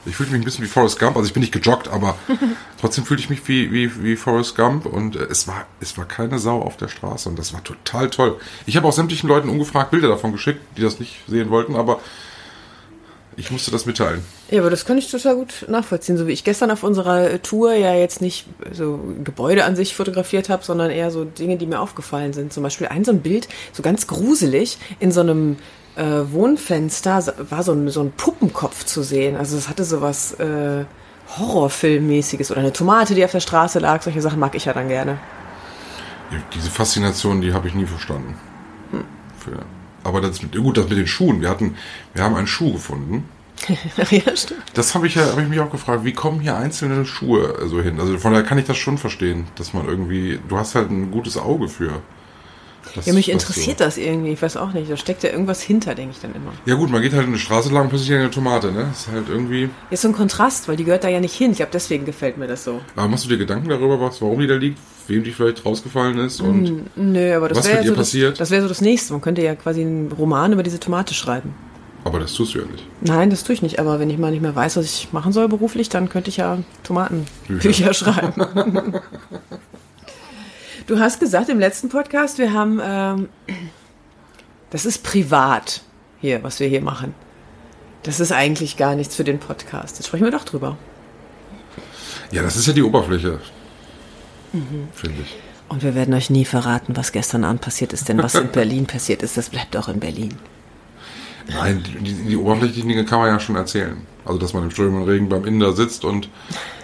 Ich 0.06 0.16
fühlte 0.16 0.32
mich 0.32 0.42
ein 0.42 0.46
bisschen 0.46 0.64
wie 0.64 0.70
Forrest 0.70 0.98
Gump, 0.98 1.18
also 1.18 1.28
ich 1.28 1.34
bin 1.34 1.42
nicht 1.42 1.52
gejoggt, 1.52 1.88
aber 1.90 2.18
trotzdem 2.82 3.06
fühlte 3.06 3.22
ich 3.22 3.30
mich 3.30 3.48
wie, 3.48 3.72
wie, 3.72 4.04
wie 4.04 4.16
Forrest 4.16 4.56
Gump 4.56 4.86
und 4.86 5.18
äh, 5.18 5.28
es 5.30 5.48
war, 5.48 5.68
es 5.82 5.98
war 5.98 6.06
keine 6.06 6.40
Sau 6.40 6.62
auf 6.62 6.78
der 6.78 6.88
Straße 6.88 7.28
und 7.28 7.38
das 7.38 7.54
war 7.54 7.64
total 7.64 8.10
toll. 8.10 8.40
Ich 8.66 8.78
habe 8.78 8.88
auch 8.88 8.94
sämtlichen 8.94 9.28
Leuten 9.28 9.50
ungefragt 9.50 9.92
Bilder 9.92 10.08
davon 10.08 10.32
geschickt, 10.32 10.62
die 10.78 10.82
das 10.82 11.00
nicht 11.00 11.20
sehen 11.28 11.50
wollten, 11.50 11.76
aber 11.76 12.00
ich 13.38 13.52
musste 13.52 13.72
das 13.72 13.86
mitteilen. 13.86 14.24
Ja, 14.50 14.62
aber 14.62 14.70
das 14.70 14.86
kann 14.86 14.98
ich 14.98 15.10
total 15.10 15.36
gut 15.36 15.66
nachvollziehen. 15.68 16.18
So 16.18 16.28
wie 16.28 16.34
ich 16.34 16.44
gestern 16.44 16.72
auf 16.72 16.84
unserer 16.84 17.42
Tour 17.42 17.74
ja 17.74 17.94
jetzt 17.94 18.22
nicht 18.22 18.46
so 18.72 19.00
Gebäude 19.24 19.64
an 19.66 19.76
sich 19.76 19.96
fotografiert 19.96 20.50
habe, 20.50 20.64
sondern 20.64 20.92
eher 20.92 21.10
so 21.12 21.24
Dinge, 21.24 21.58
die 21.58 21.66
mir 21.66 21.80
aufgefallen 21.80 22.34
sind. 22.34 22.52
Zum 22.52 22.64
Beispiel 22.64 22.88
ein 22.88 23.06
so 23.06 23.12
ein 23.12 23.22
Bild, 23.22 23.48
so 23.72 23.82
ganz 23.82 24.08
gruselig, 24.08 24.78
in 25.00 25.12
so 25.12 25.22
einem 25.22 25.58
äh, 25.96 26.04
Wohnfenster 26.32 27.34
war 27.50 27.64
so 27.64 27.72
ein, 27.72 27.90
so 27.90 28.02
ein 28.02 28.12
Puppenkopf 28.12 28.86
zu 28.86 29.04
sehen. 29.04 29.36
Also 29.38 29.58
es 29.58 29.70
hatte 29.70 29.84
so 29.86 30.02
was 30.02 30.34
äh, 30.34 30.86
Horrorfilmmäßiges 31.38 32.52
oder 32.52 32.60
eine 32.60 32.74
Tomate, 32.74 33.16
die 33.16 33.24
auf 33.24 33.32
der 33.32 33.40
Straße 33.40 33.80
lag. 33.80 34.02
Solche 34.02 34.22
Sachen 34.22 34.40
mag 34.40 34.56
ich 34.56 34.66
ja 34.66 34.74
dann 34.74 34.88
gerne. 34.88 35.18
Diese 36.54 36.70
Faszination, 36.70 37.42
die 37.42 37.54
habe 37.54 37.68
ich 37.68 37.74
nie 37.74 37.86
verstanden. 37.86 38.36
Für, 39.40 39.60
aber 40.04 40.22
das 40.22 40.42
mit, 40.42 40.56
gut, 40.56 40.78
das 40.78 40.90
mit 40.90 40.98
den 40.98 41.08
Schuhen. 41.08 41.42
Wir 41.42 41.50
hatten, 41.50 41.76
wir 42.14 42.24
haben 42.24 42.36
einen 42.36 42.48
Schuh 42.48 42.74
gefunden. 42.74 43.26
ja, 44.12 44.36
stimmt. 44.36 44.64
Das 44.74 44.96
habe 44.96 45.08
ich 45.08 45.16
ja, 45.16 45.26
habe 45.32 45.42
ich 45.42 45.48
mich 45.48 45.60
auch 45.60 45.72
gefragt, 45.72 46.06
wie 46.06 46.14
kommen 46.14 46.40
hier 46.40 46.56
einzelne 46.56 47.06
Schuhe 47.06 47.68
so 47.68 47.82
hin? 47.82 48.00
Also 48.00 48.18
von 48.18 48.32
daher 48.32 48.46
kann 48.46 48.58
ich 48.58 48.66
das 48.66 48.78
schon 48.78 48.98
verstehen, 48.98 49.48
dass 49.56 49.74
man 49.74 49.88
irgendwie, 49.88 50.40
du 50.48 50.58
hast 50.58 50.76
halt 50.76 50.90
ein 50.90 51.12
gutes 51.12 51.38
Auge 51.38 51.68
für. 51.68 52.02
Das, 52.96 53.06
Ja, 53.06 53.14
mich 53.14 53.30
interessiert 53.30 53.82
das 53.82 53.98
irgendwie. 53.98 54.32
Ich 54.32 54.42
weiß 54.42 54.58
auch 54.58 54.72
nicht. 54.74 54.90
Da 54.90 54.98
steckt 54.98 55.22
ja 55.24 55.30
irgendwas 55.30 55.62
hinter, 55.62 55.94
denke 55.94 56.14
ich 56.16 56.22
dann 56.22 56.34
immer. 56.34 56.52
So. 56.52 56.72
Ja 56.72 56.76
gut, 56.76 56.90
man 56.90 57.02
geht 57.02 57.14
halt 57.14 57.28
eine 57.28 57.38
Straße 57.38 57.72
lang, 57.72 57.90
plötzlich 57.90 58.14
eine 58.14 58.32
Tomate, 58.32 58.72
ne? 58.72 58.88
Das 58.90 59.02
ist 59.02 59.12
halt 59.12 59.30
irgendwie. 59.30 59.70
Ist 59.92 60.02
so 60.02 60.08
ein 60.08 60.14
Kontrast, 60.14 60.68
weil 60.68 60.78
die 60.78 60.86
gehört 60.86 61.04
da 61.04 61.10
ja 61.10 61.20
nicht 61.20 61.36
hin. 61.36 61.52
Ich 61.52 61.58
glaube, 61.58 61.72
deswegen 61.74 62.06
gefällt 62.06 62.38
mir 62.38 62.48
das 62.48 62.64
so. 62.64 62.82
Aber 62.96 63.08
machst 63.08 63.26
du 63.26 63.30
dir 63.30 63.38
Gedanken 63.38 63.70
darüber, 63.70 64.00
was, 64.00 64.22
warum 64.22 64.40
die 64.40 64.48
da 64.48 64.56
liegt, 64.56 64.80
wem 65.10 65.24
die 65.24 65.32
vielleicht 65.32 65.66
rausgefallen 65.66 66.18
ist 66.20 66.40
und 66.42 66.86
Nö, 66.96 67.36
aber 67.36 67.50
das 67.50 67.58
Was 67.60 67.68
wäre 67.68 67.78
mit 67.78 67.86
ihr 67.86 67.90
so 67.92 67.96
das, 67.96 68.08
passiert? 68.08 68.40
das 68.40 68.52
wäre 68.52 68.62
so 68.62 68.68
das 68.68 68.82
nächste. 68.82 69.14
Man 69.14 69.22
könnte 69.22 69.42
ja 69.42 69.56
quasi 69.56 69.82
einen 69.82 70.12
Roman 70.12 70.54
über 70.54 70.64
diese 70.64 70.80
Tomate 70.80 71.14
schreiben. 71.14 71.54
aber 72.06 72.20
das 72.20 72.34
tust 72.34 72.54
du 72.56 72.60
ja 72.60 72.66
nicht. 72.66 72.86
Nein, 73.02 73.30
das 73.30 73.44
tue 73.44 73.54
ich 73.54 73.62
nicht. 73.62 73.80
Aber 73.80 74.00
wenn 74.00 74.10
ich 74.10 74.18
mal 74.18 74.32
nicht 74.32 74.42
mehr 74.42 74.56
weiß, 74.56 74.78
was 74.78 74.86
ich 74.86 75.12
machen 75.12 75.32
soll 75.34 75.48
beruflich, 75.50 75.90
dann 75.90 76.10
könnte 76.10 76.30
ich 76.30 76.38
ja 76.38 76.60
Tomatenbücher 76.84 77.60
Bücher. 77.70 77.94
schreiben. 77.94 78.94
du 80.88 81.00
hast 81.00 81.20
gesagt 81.20 81.50
im 81.50 81.60
letzten 81.60 81.90
Podcast, 81.90 82.38
wir 82.38 82.54
haben, 82.54 82.80
ähm, 82.84 83.30
das 84.70 84.86
ist 84.86 85.04
privat 85.04 85.82
hier, 86.22 86.44
was 86.44 86.60
wir 86.60 86.68
hier 86.68 86.82
machen. 86.82 87.14
Das 88.04 88.20
ist 88.20 88.32
eigentlich 88.32 88.78
gar 88.78 88.96
nichts 88.96 89.16
für 89.16 89.24
den 89.24 89.40
Podcast. 89.40 89.98
Jetzt 89.98 90.08
sprechen 90.08 90.24
wir 90.24 90.32
doch 90.32 90.46
drüber. 90.46 90.78
Ja, 92.32 92.44
das 92.44 92.56
ist 92.56 92.66
ja 92.68 92.74
die 92.74 92.84
Oberfläche. 92.84 93.40
Mhm. 94.54 94.90
Finde 94.94 95.22
ich. 95.24 95.36
Und 95.70 95.84
wir 95.84 95.94
werden 95.94 96.14
euch 96.14 96.30
nie 96.30 96.46
verraten, 96.46 96.98
was 96.98 97.12
gestern 97.12 97.44
Abend 97.44 97.62
passiert 97.62 97.94
ist, 97.94 98.10
denn 98.10 98.18
was 98.18 98.36
in 98.36 98.48
Berlin 98.52 98.88
passiert 98.88 99.22
ist, 99.22 99.38
das 99.38 99.50
bleibt 99.50 99.78
auch 99.78 99.88
in 99.88 100.00
Berlin. 100.00 100.36
Nein, 101.48 101.84
die, 102.02 102.14
die 102.14 102.38
oberflächlichen 102.38 102.90
Dinge 102.90 103.06
kann 103.06 103.20
man 103.20 103.30
ja 103.30 103.40
schon 103.40 103.56
erzählen. 103.56 103.98
Also, 104.26 104.40
dass 104.40 104.54
man 104.54 104.64
im 104.64 104.72
strömenden 104.72 105.10
Regen 105.10 105.30
beim 105.30 105.46
Inder 105.46 105.74
sitzt 105.74 106.06
und 106.06 106.30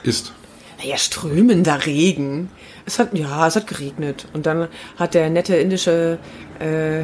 isst. 0.03 0.34
Naja, 0.79 0.98
strömender 0.98 1.86
Regen. 1.86 2.50
Es 2.86 3.00
hat, 3.00 3.17
ja, 3.17 3.48
es 3.48 3.55
hat 3.55 3.67
geregnet. 3.67 4.27
Und 4.34 4.45
dann 4.45 4.67
hat 4.98 5.13
der 5.13 5.29
nette 5.29 5.55
indische 5.55 6.19
äh, 6.60 7.03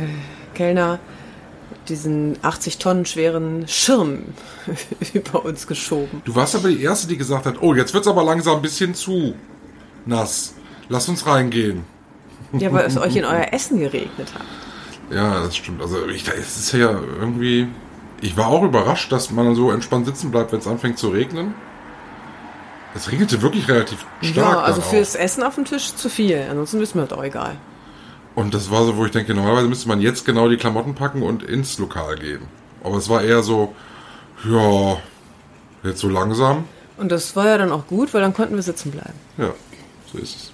Kellner 0.56 1.00
diesen 1.88 2.38
80 2.42 2.78
Tonnen 2.78 3.06
schweren 3.06 3.68
Schirm 3.68 4.26
über 5.14 5.46
uns 5.46 5.68
geschoben. 5.68 6.22
Du 6.26 6.36
warst 6.36 6.56
aber 6.56 6.70
die 6.70 6.82
Erste, 6.82 7.08
die 7.08 7.18
gesagt 7.18 7.46
hat, 7.46 7.62
oh, 7.62 7.74
jetzt 7.74 7.94
wird's 7.94 8.08
aber 8.08 8.24
langsam 8.24 8.58
ein 8.58 8.62
bisschen 8.62 8.94
zu. 8.94 9.36
Nass. 10.06 10.54
Lass 10.90 11.08
uns 11.08 11.26
reingehen. 11.26 11.84
Ja, 12.54 12.72
weil 12.74 12.86
es 12.86 12.98
euch 12.98 13.16
in 13.16 13.26
euer 13.26 13.48
Essen 13.52 13.80
geregnet 13.80 14.34
hat. 14.34 14.46
Ja, 15.10 15.42
das 15.42 15.56
stimmt. 15.56 15.82
Also 15.82 16.06
ich, 16.08 16.28
es 16.28 16.58
ist 16.58 16.72
ja 16.74 16.92
irgendwie. 17.20 17.68
Ich 18.22 18.38
war 18.38 18.48
auch 18.48 18.64
überrascht, 18.64 19.12
dass 19.12 19.32
man 19.32 19.56
so 19.56 19.72
entspannt 19.72 20.06
sitzen 20.06 20.32
bleibt, 20.32 20.52
wenn 20.52 20.60
es 20.60 20.68
anfängt 20.68 20.98
zu 20.98 21.10
regnen. 21.10 21.54
Es 22.94 23.12
regnete 23.12 23.42
wirklich 23.42 23.68
relativ 23.68 24.06
stark. 24.22 24.36
Ja, 24.36 24.60
also 24.62 24.82
fürs 24.82 25.16
Essen 25.16 25.44
auf 25.44 25.56
dem 25.56 25.66
Tisch 25.66 25.96
zu 25.96 26.10
viel. 26.10 26.46
Ansonsten 26.50 26.82
ist 26.82 26.94
mir 26.94 27.06
das 27.08 27.18
auch 27.18 27.24
egal. 27.24 27.56
Und 28.36 28.54
das 28.54 28.70
war 28.70 28.86
so, 28.86 28.98
wo 28.98 29.06
ich 29.06 29.12
denke, 29.12 29.34
normalerweise 29.34 29.68
müsste 29.68 29.88
man 29.88 30.02
jetzt 30.02 30.26
genau 30.26 30.50
die 30.50 30.58
Klamotten 30.58 30.94
packen 30.94 31.22
und 31.22 31.44
ins 31.44 31.78
Lokal 31.80 32.16
gehen. 32.18 32.42
Aber 32.84 32.98
es 32.98 33.10
war 33.10 33.22
eher 33.22 33.44
so, 33.44 33.74
ja, 34.50 34.98
jetzt 35.84 36.00
so 36.00 36.10
langsam. 36.10 36.66
Und 36.98 37.12
das 37.12 37.36
war 37.36 37.48
ja 37.48 37.58
dann 37.58 37.72
auch 37.72 37.88
gut, 37.88 38.14
weil 38.14 38.22
dann 38.22 38.34
konnten 38.34 38.56
wir 38.56 38.62
sitzen 38.62 38.92
bleiben. 38.92 39.14
Ja, 39.38 39.54
so 40.12 40.18
ist 40.18 40.36
es. 40.36 40.52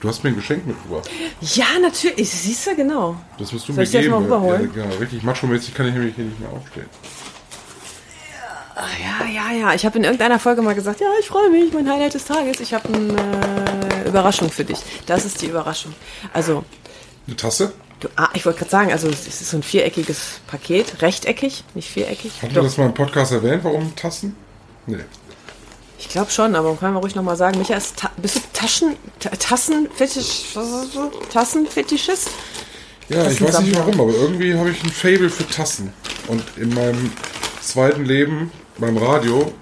Du 0.00 0.08
hast 0.08 0.24
mir 0.24 0.30
ein 0.30 0.36
Geschenk 0.36 0.66
mitgebracht. 0.66 1.08
Ja, 1.40 1.78
natürlich. 1.80 2.28
Siehst 2.28 2.66
du, 2.66 2.74
genau. 2.74 3.16
Das 3.38 3.52
musst 3.52 3.68
du 3.68 3.72
Soll 3.72 3.76
mir 3.76 3.82
ich 3.84 3.92
das 3.92 4.00
geben. 4.02 4.12
mal 4.14 4.22
rüberholen? 4.22 4.72
Ja, 4.74 4.82
genau. 4.82 4.96
Richtig 4.96 5.22
macho-mäßig 5.22 5.74
kann 5.74 5.86
ich 5.86 5.94
nämlich 5.94 6.16
hier 6.16 6.24
nicht 6.24 6.40
mehr 6.40 6.50
aufstehen. 6.50 6.86
Ach, 8.74 8.88
ja, 8.98 9.28
ja, 9.28 9.52
ja. 9.56 9.74
Ich 9.74 9.84
habe 9.86 9.98
in 9.98 10.04
irgendeiner 10.04 10.40
Folge 10.40 10.62
mal 10.62 10.74
gesagt, 10.74 11.00
ja, 11.00 11.06
ich 11.20 11.26
freue 11.28 11.50
mich, 11.50 11.72
mein 11.72 11.88
Highlight 11.88 12.14
des 12.14 12.24
Tages. 12.24 12.58
Ich 12.60 12.74
habe 12.74 12.88
eine 12.88 14.04
äh, 14.04 14.08
Überraschung 14.08 14.50
für 14.50 14.64
dich. 14.64 14.78
Das 15.06 15.24
ist 15.24 15.40
die 15.42 15.46
Überraschung. 15.46 15.94
Also, 16.32 16.64
Eine 17.28 17.36
Tasse? 17.36 17.72
du, 18.00 18.08
ah, 18.16 18.28
ich 18.34 18.44
wollte 18.44 18.60
gerade 18.60 18.70
sagen, 18.70 18.90
also 18.92 19.08
es 19.08 19.26
ist 19.28 19.50
so 19.50 19.56
ein 19.56 19.62
viereckiges 19.62 20.40
Paket, 20.48 21.00
rechteckig, 21.02 21.62
nicht 21.74 21.88
viereckig. 21.90 22.42
Hatten 22.42 22.54
wir 22.54 22.62
das 22.62 22.76
mal 22.76 22.86
im 22.86 22.94
Podcast 22.94 23.30
erwähnt, 23.30 23.62
warum 23.62 23.94
Tassen? 23.94 24.34
Nee. 24.86 24.96
Ich 26.02 26.08
glaube 26.08 26.32
schon, 26.32 26.56
aber 26.56 26.74
können 26.74 26.94
wir 26.94 27.00
ruhig 27.00 27.14
nochmal 27.14 27.36
sagen, 27.36 27.58
Micha, 27.58 27.74
ist 27.74 27.96
ta 27.96 28.10
bist 28.16 28.36
du 28.36 28.40
Taschen, 28.52 28.96
ta 29.20 29.30
Tassenfetisch? 29.30 30.56
Tassenfetischist? 31.32 32.28
Ja, 33.08 33.30
ich 33.30 33.40
weiß 33.40 33.60
nicht 33.60 33.76
warum, 33.76 34.00
aber 34.00 34.12
irgendwie 34.12 34.54
habe 34.54 34.70
ich 34.70 34.82
ein 34.82 34.90
Fable 34.90 35.30
für 35.30 35.46
Tassen. 35.46 35.92
Und 36.26 36.42
in 36.56 36.74
meinem 36.74 37.12
zweiten 37.60 38.04
Leben 38.04 38.50
beim 38.78 38.96
Radio 38.96 39.52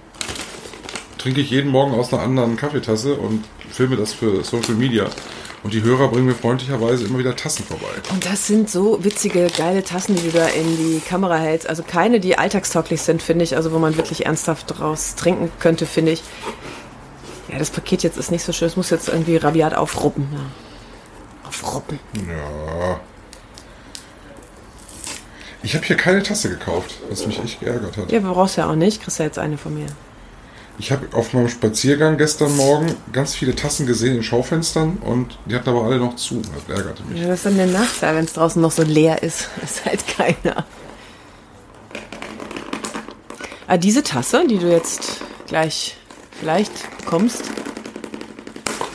trinke 1.19 1.43
ich 1.43 1.51
jeden 1.51 1.71
Morgen 1.71 1.93
aus 1.93 2.11
einer 2.13 2.23
anderen 2.23 2.57
Kaffeetasse 2.57 3.17
und 3.17 3.45
filme 3.71 3.97
das 3.97 4.15
für 4.15 4.43
Social 4.43 4.75
Media. 4.75 5.11
Und 5.63 5.75
die 5.75 5.83
Hörer 5.83 6.09
bringen 6.09 6.27
mir 6.27 6.35
freundlicherweise 6.35 7.05
immer 7.05 7.19
wieder 7.19 7.37
Tassen 7.37 7.65
vorbei. 7.65 7.89
Und 8.11 8.25
das 8.25 8.47
sind 8.47 8.71
so 8.71 9.05
witzige, 9.05 9.49
geile 9.57 9.85
Tassen, 9.85 10.17
die 10.17 10.31
du 10.31 10.39
da 10.39 10.47
in 10.47 10.77
die 10.77 11.01
Kamera 11.01 11.37
hältst. 11.37 11.69
Also 11.69 11.83
keine, 11.83 12.19
die 12.19 12.39
alltagstauglich 12.39 13.03
sind, 13.03 13.23
finde 13.23 13.45
ich. 13.45 13.57
Also 13.57 13.71
wo 13.73 13.79
man 13.79 13.97
wirklich 13.97 14.25
ernsthaft 14.25 14.79
draus 14.79 15.17
trinken 15.17 15.53
könnte, 15.59 15.85
finde 15.85 16.13
ich. 16.13 16.23
Ja, 17.53 17.59
das 17.59 17.71
Paket 17.71 18.03
jetzt 18.03 18.17
ist 18.17 18.31
nicht 18.31 18.43
so 18.43 18.53
schön. 18.53 18.69
Es 18.69 18.77
muss 18.77 18.89
jetzt 18.89 19.09
irgendwie 19.09 19.37
rabiat 19.37 19.75
aufruppen. 19.75 20.29
Ja. 20.33 21.49
Aufruppen. 21.49 21.99
Ja. 22.15 23.01
Ich 25.63 25.75
habe 25.75 25.85
hier 25.85 25.97
keine 25.97 26.23
Tasse 26.23 26.49
gekauft, 26.49 26.95
was 27.11 27.27
mich 27.27 27.39
echt 27.39 27.61
geärgert 27.61 27.99
hat. 27.99 28.11
Ja, 28.11 28.21
brauchst 28.21 28.57
ja 28.57 28.71
auch 28.71 28.77
nicht. 28.77 29.03
Kriegst 29.03 29.19
ja 29.19 29.27
jetzt 29.27 29.39
eine 29.39 29.59
von 29.59 29.75
mir. 29.75 29.89
Ich 30.81 30.91
habe 30.91 31.15
auf 31.15 31.35
meinem 31.35 31.51
Spaziergang 31.51 32.17
gestern 32.17 32.57
Morgen 32.57 32.97
ganz 33.13 33.35
viele 33.35 33.55
Tassen 33.55 33.87
gesehen 33.87 34.17
in 34.17 34.23
Schaufenstern 34.23 34.97
und 34.97 35.39
die 35.45 35.55
hatten 35.55 35.69
aber 35.69 35.85
alle 35.85 35.99
noch 35.99 36.17
zu. 36.17 36.41
Das 36.41 36.75
ärgerte 36.75 37.03
mich. 37.03 37.21
Ja, 37.21 37.29
das 37.29 37.41
ist 37.41 37.45
dann 37.45 37.59
der 37.59 37.67
Nachteil, 37.67 38.17
wenn 38.17 38.25
es 38.25 38.33
draußen 38.33 38.63
noch 38.63 38.71
so 38.71 38.83
leer 38.83 39.23
ist. 39.23 39.51
Ist 39.63 39.85
halt 39.85 40.03
keiner. 40.09 40.65
Ah, 43.67 43.77
diese 43.77 44.03
Tasse, 44.03 44.47
die 44.49 44.57
du 44.57 44.71
jetzt 44.71 45.21
gleich 45.49 45.99
vielleicht 46.41 46.73
bekommst, 46.97 47.43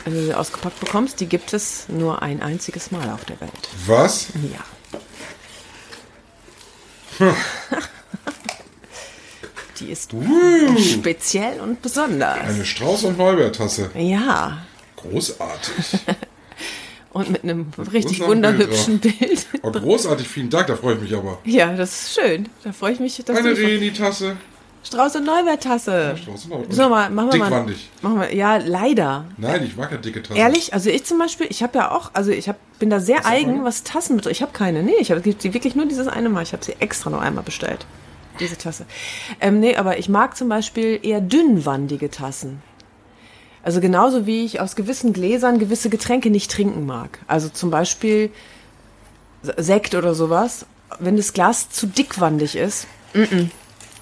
also 0.04 0.20
sie 0.20 0.34
ausgepackt 0.34 0.80
bekommst, 0.80 1.20
die 1.20 1.26
gibt 1.26 1.52
es 1.52 1.88
nur 1.88 2.20
ein 2.20 2.42
einziges 2.42 2.90
Mal 2.90 3.08
auf 3.10 3.24
der 3.26 3.40
Welt. 3.40 3.52
Was? 3.86 4.26
Ja. 7.20 7.28
Die 9.80 9.90
ist 9.90 10.12
speziell 10.90 11.60
und 11.60 11.82
besonders. 11.82 12.38
Eine 12.38 12.64
Strauß- 12.64 13.06
und 13.06 13.18
Neubert-Tasse. 13.18 13.90
Ja. 13.94 14.58
Großartig. 14.96 16.00
Und 17.12 17.30
mit 17.30 17.44
einem 17.44 17.68
richtig 17.94 18.20
wunderhübschen 18.20 18.98
Bild. 18.98 19.46
Oh, 19.62 19.70
großartig, 19.70 20.28
vielen 20.28 20.50
Dank, 20.50 20.66
da 20.66 20.76
freue 20.76 20.96
ich 20.96 21.00
mich 21.00 21.14
aber. 21.14 21.38
Ja, 21.44 21.72
das 21.72 22.08
ist 22.08 22.20
schön. 22.20 22.46
Da 22.62 22.72
freue 22.72 22.92
ich 22.92 23.00
mich, 23.00 23.16
dass 23.24 23.38
Eine 23.38 23.56
Reni-Tasse. 23.56 24.36
Strauß- 24.84 25.16
und 25.16 25.24
Neubert-Tasse. 25.24 26.16
Strauß 26.20 26.44
und 26.44 26.50
Neubert. 26.50 26.74
So, 26.74 26.88
mal, 26.90 27.08
machen 27.08 27.32
wir 27.32 27.38
mal. 27.38 27.66
Machen 28.02 28.20
wir, 28.20 28.34
ja, 28.34 28.58
leider. 28.58 29.24
Nein, 29.38 29.64
ich 29.64 29.76
mag 29.76 29.90
ja 29.90 29.96
dicke 29.96 30.22
Tassen. 30.22 30.36
Ehrlich, 30.36 30.74
also 30.74 30.90
ich 30.90 31.04
zum 31.04 31.18
Beispiel, 31.18 31.46
ich 31.48 31.62
habe 31.62 31.78
ja 31.78 31.90
auch, 31.90 32.10
also 32.12 32.30
ich 32.30 32.50
hab, 32.50 32.56
bin 32.78 32.90
da 32.90 33.00
sehr 33.00 33.20
du 33.20 33.26
eigen, 33.26 33.64
was 33.64 33.82
Tassen 33.82 34.16
betrifft. 34.16 34.36
Ich 34.36 34.42
habe 34.42 34.52
keine, 34.52 34.82
nee, 34.82 34.96
ich 35.00 35.10
habe 35.10 35.22
sie 35.22 35.54
wirklich 35.54 35.74
nur 35.74 35.86
dieses 35.86 36.08
eine 36.08 36.28
Mal. 36.28 36.42
Ich 36.42 36.52
habe 36.52 36.64
sie 36.64 36.76
extra 36.80 37.08
noch 37.08 37.22
einmal 37.22 37.44
bestellt, 37.44 37.86
diese 38.40 38.56
Tasse. 38.58 38.86
Ähm, 39.40 39.60
nee, 39.60 39.76
aber 39.76 39.98
ich 39.98 40.08
mag 40.08 40.36
zum 40.36 40.48
Beispiel 40.48 40.98
eher 41.02 41.20
dünnwandige 41.20 42.10
Tassen. 42.10 42.62
Also 43.62 43.80
genauso 43.80 44.26
wie 44.26 44.44
ich 44.44 44.60
aus 44.60 44.76
gewissen 44.76 45.12
Gläsern 45.12 45.58
gewisse 45.58 45.90
Getränke 45.90 46.30
nicht 46.30 46.50
trinken 46.50 46.86
mag. 46.86 47.18
Also 47.26 47.48
zum 47.48 47.70
Beispiel 47.70 48.30
Sekt 49.42 49.94
oder 49.94 50.14
sowas. 50.14 50.66
Wenn 51.00 51.16
das 51.16 51.32
Glas 51.32 51.68
zu 51.70 51.86
dickwandig 51.86 52.54
ist, 52.56 52.86
mm 53.12 53.22
-mm, 53.22 53.48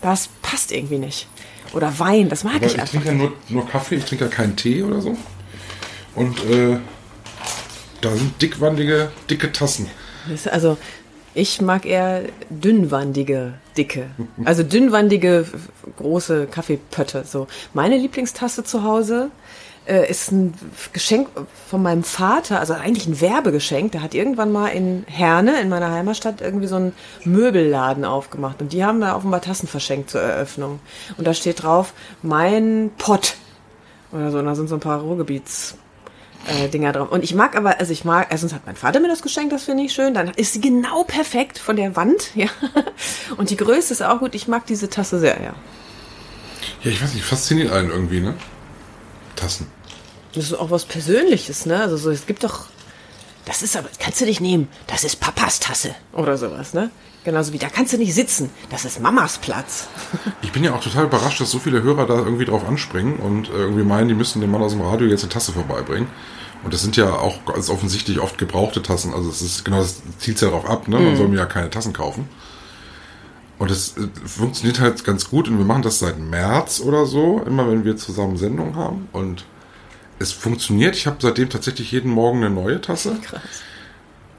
das 0.02 0.28
passt 0.42 0.70
irgendwie 0.70 0.98
nicht. 0.98 1.28
Oder 1.72 1.98
Wein, 1.98 2.28
das 2.28 2.44
mag 2.44 2.56
Aber 2.56 2.66
ich 2.66 2.74
ich 2.74 2.80
einfach. 2.80 2.92
trinke 2.92 3.08
ja 3.08 3.14
nur, 3.14 3.32
nur 3.48 3.66
Kaffee, 3.66 3.96
ich 3.96 4.04
trinke 4.04 4.26
ja 4.26 4.30
keinen 4.30 4.54
Tee 4.54 4.82
oder 4.82 5.00
so. 5.00 5.16
Und 6.14 6.38
äh, 6.44 6.78
da 8.00 8.14
sind 8.14 8.40
dickwandige, 8.40 9.10
dicke 9.30 9.50
Tassen. 9.50 9.90
Also 10.50 10.76
ich 11.34 11.60
mag 11.60 11.84
eher 11.84 12.22
dünnwandige, 12.48 13.54
dicke. 13.76 14.06
Also 14.44 14.62
dünnwandige, 14.62 15.46
große 15.96 16.46
Kaffeepötte. 16.46 17.24
So. 17.26 17.48
Meine 17.72 17.96
Lieblingstasse 17.96 18.62
zu 18.64 18.84
Hause 18.84 19.30
äh, 19.86 20.08
ist 20.08 20.30
ein 20.30 20.54
Geschenk 20.92 21.28
von 21.68 21.82
meinem 21.82 22.04
Vater, 22.04 22.60
also 22.60 22.74
eigentlich 22.74 23.06
ein 23.06 23.20
Werbegeschenk. 23.20 23.92
Der 23.92 24.02
hat 24.02 24.14
irgendwann 24.14 24.52
mal 24.52 24.68
in 24.68 25.04
Herne, 25.08 25.60
in 25.60 25.68
meiner 25.68 25.90
Heimatstadt, 25.90 26.40
irgendwie 26.40 26.68
so 26.68 26.76
einen 26.76 26.92
Möbelladen 27.24 28.04
aufgemacht. 28.04 28.62
Und 28.62 28.72
die 28.72 28.84
haben 28.84 29.00
da 29.00 29.16
offenbar 29.16 29.40
Tassen 29.40 29.66
verschenkt 29.66 30.10
zur 30.10 30.20
Eröffnung. 30.20 30.78
Und 31.18 31.26
da 31.26 31.34
steht 31.34 31.62
drauf, 31.62 31.94
mein 32.22 32.90
Pott. 32.96 33.34
Oder 34.12 34.30
so. 34.30 34.38
Und 34.38 34.46
da 34.46 34.54
sind 34.54 34.68
so 34.68 34.76
ein 34.76 34.80
paar 34.80 35.00
Ruhrgebiets 35.00 35.76
äh, 36.46 36.68
Dinger 36.68 36.92
drauf. 36.92 37.10
Und 37.10 37.24
ich 37.24 37.34
mag 37.34 37.56
aber, 37.56 37.78
also 37.78 37.92
ich 37.92 38.04
mag, 38.04 38.28
erstens 38.30 38.52
hat 38.52 38.66
mein 38.66 38.76
Vater 38.76 39.00
mir 39.00 39.08
das 39.08 39.22
geschenkt, 39.22 39.52
das 39.52 39.64
finde 39.64 39.84
ich 39.84 39.92
schön. 39.92 40.14
Dann 40.14 40.28
ist 40.28 40.52
sie 40.52 40.60
genau 40.60 41.04
perfekt 41.04 41.58
von 41.58 41.76
der 41.76 41.96
Wand, 41.96 42.30
ja. 42.34 42.48
Und 43.36 43.50
die 43.50 43.56
Größe 43.56 43.92
ist 43.92 44.02
auch 44.02 44.20
gut. 44.20 44.34
Ich 44.34 44.48
mag 44.48 44.66
diese 44.66 44.88
Tasse 44.88 45.18
sehr, 45.18 45.40
ja. 45.40 45.54
Ja, 46.82 46.90
ich 46.90 47.02
weiß 47.02 47.14
nicht, 47.14 47.24
fasziniert 47.24 47.72
einen 47.72 47.90
irgendwie, 47.90 48.20
ne? 48.20 48.34
Tassen. 49.36 49.66
Das 50.34 50.44
ist 50.44 50.54
auch 50.54 50.70
was 50.70 50.84
Persönliches, 50.84 51.66
ne? 51.66 51.80
Also 51.80 51.96
so, 51.96 52.10
es 52.10 52.26
gibt 52.26 52.44
doch, 52.44 52.66
das 53.44 53.62
ist 53.62 53.76
aber, 53.76 53.88
kannst 53.98 54.20
du 54.20 54.24
nicht 54.24 54.40
nehmen. 54.40 54.68
Das 54.86 55.04
ist 55.04 55.16
Papas 55.16 55.60
Tasse 55.60 55.94
oder 56.12 56.36
sowas, 56.36 56.74
ne? 56.74 56.90
Genauso 57.24 57.54
wie 57.54 57.58
da 57.58 57.68
kannst 57.70 57.94
du 57.94 57.96
nicht 57.96 58.14
sitzen. 58.14 58.50
Das 58.70 58.84
ist 58.84 59.00
Mamas 59.00 59.38
Platz. 59.38 59.88
Ich 60.42 60.52
bin 60.52 60.62
ja 60.62 60.74
auch 60.74 60.82
total 60.82 61.06
überrascht, 61.06 61.40
dass 61.40 61.50
so 61.50 61.58
viele 61.58 61.82
Hörer 61.82 62.06
da 62.06 62.18
irgendwie 62.18 62.44
drauf 62.44 62.68
anspringen 62.68 63.16
und 63.16 63.48
äh, 63.48 63.52
irgendwie 63.52 63.82
meinen, 63.82 64.08
die 64.08 64.14
müssen 64.14 64.42
dem 64.42 64.50
Mann 64.50 64.62
aus 64.62 64.72
dem 64.72 64.82
Radio 64.82 65.08
jetzt 65.08 65.22
eine 65.22 65.32
Tasse 65.32 65.52
vorbeibringen. 65.52 66.08
Und 66.62 66.72
das 66.74 66.82
sind 66.82 66.96
ja 66.96 67.10
auch 67.14 67.44
ganz 67.46 67.70
offensichtlich 67.70 68.20
oft 68.20 68.36
gebrauchte 68.38 68.82
Tassen. 68.82 69.14
Also 69.14 69.30
es 69.30 69.40
ist 69.40 69.64
genau 69.64 69.78
das 69.78 70.02
zielt 70.18 70.40
ja 70.40 70.48
darauf 70.48 70.68
ab, 70.68 70.86
ne? 70.86 70.98
Man 70.98 71.16
soll 71.16 71.28
mir 71.28 71.38
ja 71.38 71.46
keine 71.46 71.70
Tassen 71.70 71.92
kaufen. 71.94 72.28
Und 73.58 73.70
es 73.70 73.96
äh, 73.96 74.08
funktioniert 74.26 74.80
halt 74.80 75.02
ganz 75.04 75.30
gut 75.30 75.48
und 75.48 75.56
wir 75.58 75.64
machen 75.64 75.82
das 75.82 76.00
seit 76.00 76.18
März 76.18 76.80
oder 76.80 77.06
so, 77.06 77.42
immer 77.46 77.70
wenn 77.70 77.84
wir 77.84 77.96
zusammen 77.96 78.36
Sendung 78.36 78.76
haben. 78.76 79.08
Und 79.12 79.44
es 80.18 80.32
funktioniert. 80.32 80.94
Ich 80.96 81.06
habe 81.06 81.16
seitdem 81.20 81.48
tatsächlich 81.48 81.90
jeden 81.92 82.10
Morgen 82.10 82.44
eine 82.44 82.54
neue 82.54 82.80
Tasse. 82.80 83.16
Krass. 83.22 83.40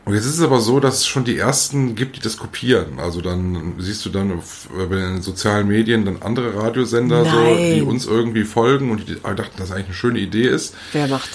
Und 0.05 0.13
jetzt 0.13 0.25
ist 0.25 0.35
es 0.37 0.41
aber 0.41 0.61
so, 0.61 0.79
dass 0.79 0.99
es 0.99 1.07
schon 1.07 1.25
die 1.25 1.35
ersten 1.37 1.95
gibt, 1.95 2.15
die 2.15 2.19
das 2.19 2.37
kopieren. 2.37 2.99
Also 2.99 3.21
dann 3.21 3.73
siehst 3.79 4.05
du 4.05 4.09
dann 4.09 4.31
auf, 4.31 4.69
äh, 4.79 4.85
bei 4.85 4.97
den 4.97 5.23
sozialen 5.23 5.67
Medien 5.67 6.05
dann 6.05 6.21
andere 6.21 6.55
Radiosender, 6.55 7.25
so, 7.25 7.55
die 7.55 7.81
uns 7.81 8.05
irgendwie 8.05 8.43
folgen 8.43 8.91
und 8.91 9.09
die 9.09 9.15
dachten, 9.15 9.57
dass 9.57 9.69
das 9.69 9.71
eigentlich 9.71 9.87
eine 9.87 9.95
schöne 9.95 10.19
Idee 10.19 10.47
ist. 10.47 10.75
Wer 10.93 11.07
macht 11.07 11.31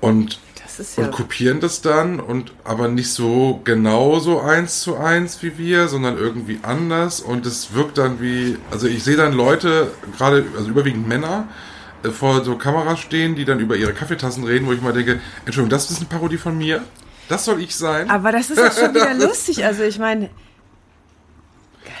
Und, 0.00 0.40
das? 0.76 0.96
Ja. 0.96 1.04
und 1.04 1.12
kopieren 1.12 1.60
das 1.60 1.82
dann 1.82 2.18
und 2.18 2.50
aber 2.64 2.88
nicht 2.88 3.10
so 3.12 3.60
genau 3.62 4.18
so 4.18 4.40
eins 4.40 4.80
zu 4.80 4.96
eins 4.96 5.40
wie 5.44 5.56
wir, 5.56 5.86
sondern 5.86 6.18
irgendwie 6.18 6.58
anders. 6.62 7.20
Und 7.20 7.46
es 7.46 7.74
wirkt 7.74 7.98
dann 7.98 8.20
wie, 8.20 8.58
also 8.72 8.88
ich 8.88 9.04
sehe 9.04 9.16
dann 9.16 9.32
Leute, 9.34 9.92
gerade, 10.18 10.44
also 10.56 10.68
überwiegend 10.68 11.06
Männer, 11.06 11.46
äh, 12.02 12.08
vor 12.08 12.44
so 12.44 12.56
Kameras 12.56 12.98
stehen, 12.98 13.36
die 13.36 13.44
dann 13.44 13.60
über 13.60 13.76
ihre 13.76 13.92
Kaffeetassen 13.92 14.42
reden, 14.42 14.66
wo 14.66 14.72
ich 14.72 14.82
mal 14.82 14.92
denke, 14.92 15.20
Entschuldigung, 15.44 15.70
das 15.70 15.92
ist 15.92 15.98
eine 15.98 16.06
Parodie 16.06 16.38
von 16.38 16.58
mir? 16.58 16.82
Das 17.28 17.44
soll 17.44 17.60
ich 17.62 17.74
sein? 17.74 18.10
Aber 18.10 18.32
das 18.32 18.50
ist 18.50 18.60
auch 18.60 18.72
schon 18.72 18.94
wieder 18.94 19.14
lustig. 19.26 19.64
Also 19.64 19.82
ich 19.82 19.98
meine, 19.98 20.30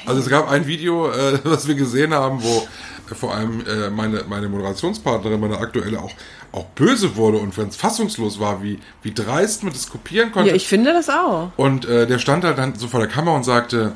Also 0.06 0.20
es 0.20 0.28
gab 0.28 0.50
ein 0.50 0.66
Video, 0.66 1.10
äh, 1.10 1.38
was 1.44 1.66
wir 1.66 1.74
gesehen 1.74 2.12
haben, 2.14 2.42
wo 2.42 2.66
vor 3.14 3.34
allem 3.34 3.64
äh, 3.66 3.90
meine, 3.90 4.24
meine 4.28 4.48
Moderationspartnerin, 4.48 5.38
meine 5.38 5.58
aktuelle, 5.58 6.00
auch, 6.00 6.10
auch 6.52 6.64
böse 6.74 7.16
wurde 7.16 7.38
und 7.38 7.54
ganz 7.54 7.76
fassungslos 7.76 8.40
war, 8.40 8.62
wie, 8.62 8.78
wie 9.02 9.12
dreist 9.12 9.62
man 9.62 9.72
das 9.72 9.90
kopieren 9.90 10.32
konnte. 10.32 10.48
Ja, 10.50 10.56
ich 10.56 10.66
finde 10.66 10.92
das 10.92 11.10
auch. 11.10 11.52
Und 11.56 11.84
äh, 11.84 12.06
der 12.06 12.18
stand 12.18 12.44
halt 12.44 12.56
dann 12.56 12.76
so 12.76 12.88
vor 12.88 13.00
der 13.00 13.08
Kamera 13.08 13.36
und 13.36 13.44
sagte, 13.44 13.92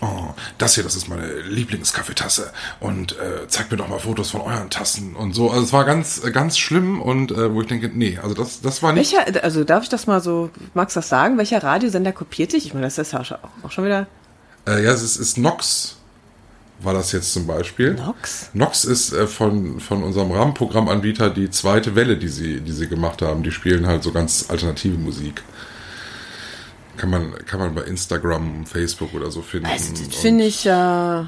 oh, 0.00 0.34
das 0.58 0.74
hier, 0.74 0.84
das 0.84 0.96
ist 0.96 1.08
meine 1.08 1.40
Lieblingskaffeetasse 1.40 2.52
und 2.80 3.12
äh, 3.12 3.48
zeigt 3.48 3.70
mir 3.70 3.76
doch 3.76 3.88
mal 3.88 3.98
Fotos 3.98 4.30
von 4.30 4.40
euren 4.40 4.70
Tassen 4.70 5.16
und 5.16 5.34
so. 5.34 5.50
Also 5.50 5.64
es 5.64 5.72
war 5.72 5.84
ganz, 5.84 6.22
äh, 6.24 6.30
ganz 6.30 6.58
schlimm 6.58 7.00
und 7.00 7.32
äh, 7.32 7.52
wo 7.52 7.62
ich 7.62 7.68
denke, 7.68 7.90
nee, 7.92 8.18
also 8.22 8.34
das, 8.34 8.60
das 8.60 8.82
war 8.82 8.92
nicht... 8.92 9.12
Welcher, 9.12 9.44
also 9.44 9.64
darf 9.64 9.84
ich 9.84 9.88
das 9.88 10.06
mal 10.06 10.20
so, 10.20 10.50
magst 10.74 10.96
du 10.96 11.00
das 11.00 11.08
sagen? 11.08 11.38
Welcher 11.38 11.62
Radiosender 11.62 12.12
kopiert 12.12 12.52
dich? 12.52 12.66
Ich 12.66 12.74
meine, 12.74 12.86
das 12.86 12.98
ist 12.98 13.12
ja 13.12 13.22
auch 13.62 13.70
schon 13.70 13.84
wieder... 13.84 14.06
Äh, 14.66 14.84
ja, 14.84 14.92
es 14.92 15.02
ist, 15.02 15.16
ist 15.16 15.38
Nox 15.38 15.96
war 16.80 16.94
das 16.94 17.12
jetzt 17.12 17.32
zum 17.32 17.46
Beispiel. 17.46 17.94
Nox? 17.94 18.50
Nox 18.52 18.84
ist 18.84 19.12
äh, 19.12 19.26
von, 19.26 19.80
von 19.80 20.02
unserem 20.02 20.30
Rahmenprogrammanbieter 20.30 21.30
die 21.30 21.50
zweite 21.50 21.94
Welle, 21.94 22.16
die 22.16 22.28
sie, 22.28 22.60
die 22.60 22.72
sie 22.72 22.88
gemacht 22.88 23.22
haben. 23.22 23.42
Die 23.42 23.50
spielen 23.50 23.86
halt 23.86 24.02
so 24.02 24.12
ganz 24.12 24.46
alternative 24.48 24.98
Musik. 24.98 25.42
Kann 26.96 27.10
man, 27.10 27.32
kann 27.46 27.60
man 27.60 27.74
bei 27.74 27.82
Instagram, 27.82 28.66
Facebook 28.66 29.14
oder 29.14 29.30
so 29.30 29.42
finden. 29.42 29.66
Also, 29.66 29.92
das 29.92 30.16
finde 30.16 30.44
ich 30.44 30.64
ja. 30.64 31.22
Äh 31.22 31.26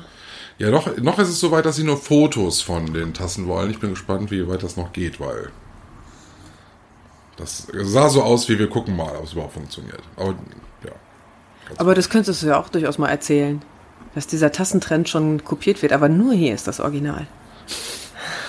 ja, 0.64 0.70
noch, 0.70 0.96
noch 0.96 1.18
ist 1.20 1.28
es 1.28 1.38
soweit, 1.38 1.66
dass 1.66 1.76
sie 1.76 1.84
nur 1.84 1.96
Fotos 1.96 2.60
von 2.62 2.92
den 2.92 3.14
Tassen 3.14 3.46
wollen. 3.46 3.70
Ich 3.70 3.78
bin 3.78 3.90
gespannt, 3.90 4.30
wie 4.32 4.48
weit 4.48 4.62
das 4.64 4.76
noch 4.76 4.92
geht, 4.92 5.20
weil 5.20 5.50
das 7.36 7.68
sah 7.72 8.08
so 8.08 8.24
aus, 8.24 8.48
wie 8.48 8.58
wir 8.58 8.68
gucken 8.68 8.96
mal, 8.96 9.14
ob 9.16 9.24
es 9.24 9.32
überhaupt 9.34 9.54
funktioniert. 9.54 10.02
Aber 10.16 10.30
ja. 10.84 10.92
Aber 11.76 11.94
das 11.94 12.10
könntest 12.10 12.42
du 12.42 12.48
ja 12.48 12.58
auch 12.58 12.68
durchaus 12.68 12.98
mal 12.98 13.08
erzählen 13.08 13.62
dass 14.14 14.26
dieser 14.26 14.52
Tassentrend 14.52 15.08
schon 15.08 15.44
kopiert 15.44 15.80
wird, 15.82 15.92
aber 15.92 16.08
nur 16.08 16.32
hier 16.32 16.54
ist 16.54 16.66
das 16.66 16.80
Original. 16.80 17.26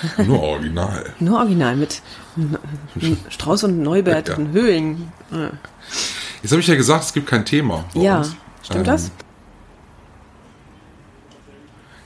Nur 0.25 0.41
Original. 0.41 1.13
nur 1.19 1.39
Original 1.39 1.75
mit 1.75 2.01
Strauß 3.29 3.65
und 3.65 3.79
Neubert 3.83 4.29
ja. 4.29 4.35
und 4.38 4.53
Höhlen. 4.53 5.11
Ja. 5.29 5.51
Jetzt 6.41 6.51
habe 6.51 6.62
ich 6.62 6.67
ja 6.67 6.75
gesagt, 6.75 7.03
es 7.03 7.13
gibt 7.13 7.27
kein 7.27 7.46
Thema. 7.46 7.86
Ja, 7.93 8.19
uns. 8.19 8.36
stimmt 8.63 8.79
ähm, 8.79 8.86
das? 8.86 9.12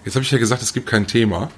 Jetzt 0.06 0.16
habe 0.16 0.24
ich 0.24 0.32
ja 0.32 0.38
gesagt, 0.38 0.62
es 0.62 0.74
gibt 0.74 0.88
kein 0.88 1.08
Thema. 1.08 1.50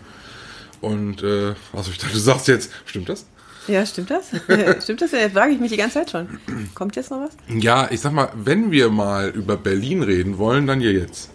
Und, 0.82 1.24
äh, 1.24 1.56
also 1.74 1.92
ich 1.92 1.98
dachte, 1.98 2.14
du 2.14 2.20
sagst 2.20 2.48
jetzt, 2.48 2.72
stimmt 2.86 3.10
das? 3.10 3.26
Ja, 3.68 3.86
stimmt 3.86 4.12
das? 4.12 4.30
stimmt 4.84 5.02
das? 5.02 5.12
Jetzt 5.12 5.34
frage 5.34 5.54
ich 5.54 5.60
mich 5.60 5.72
die 5.72 5.78
ganze 5.78 5.96
Zeit 5.96 6.12
schon. 6.12 6.40
Kommt 6.76 6.96
jetzt 6.96 7.12
noch 7.12 7.22
was? 7.22 7.32
Ja, 7.48 7.88
ich 7.90 8.02
sag 8.02 8.12
mal, 8.12 8.30
wenn 8.36 8.72
wir 8.72 8.90
mal 8.90 9.30
über 9.30 9.58
Berlin 9.58 10.04
reden 10.04 10.38
wollen, 10.38 10.68
dann 10.68 10.80
hier 10.80 10.94
jetzt. 10.94 11.30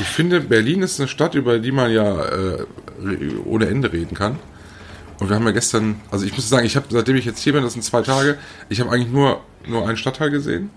Ich 0.00 0.06
finde, 0.06 0.40
Berlin 0.40 0.82
ist 0.82 1.00
eine 1.00 1.08
Stadt, 1.08 1.34
über 1.34 1.58
die 1.58 1.72
man 1.72 1.90
ja 1.90 2.24
äh, 2.24 2.66
ohne 3.44 3.68
Ende 3.68 3.92
reden 3.92 4.14
kann. 4.14 4.38
Und 5.20 5.28
wir 5.28 5.36
haben 5.36 5.44
ja 5.46 5.50
gestern, 5.50 6.00
also 6.10 6.24
ich 6.24 6.34
muss 6.34 6.48
sagen, 6.48 6.64
ich 6.64 6.76
habe, 6.76 6.86
seitdem 6.90 7.16
ich 7.16 7.24
jetzt 7.24 7.40
hier 7.40 7.52
bin, 7.52 7.62
das 7.62 7.72
sind 7.72 7.82
zwei 7.82 8.02
Tage, 8.02 8.38
ich 8.68 8.80
habe 8.80 8.90
eigentlich 8.90 9.12
nur, 9.12 9.40
nur 9.66 9.86
einen 9.86 9.96
Stadtteil 9.96 10.30
gesehen. 10.30 10.70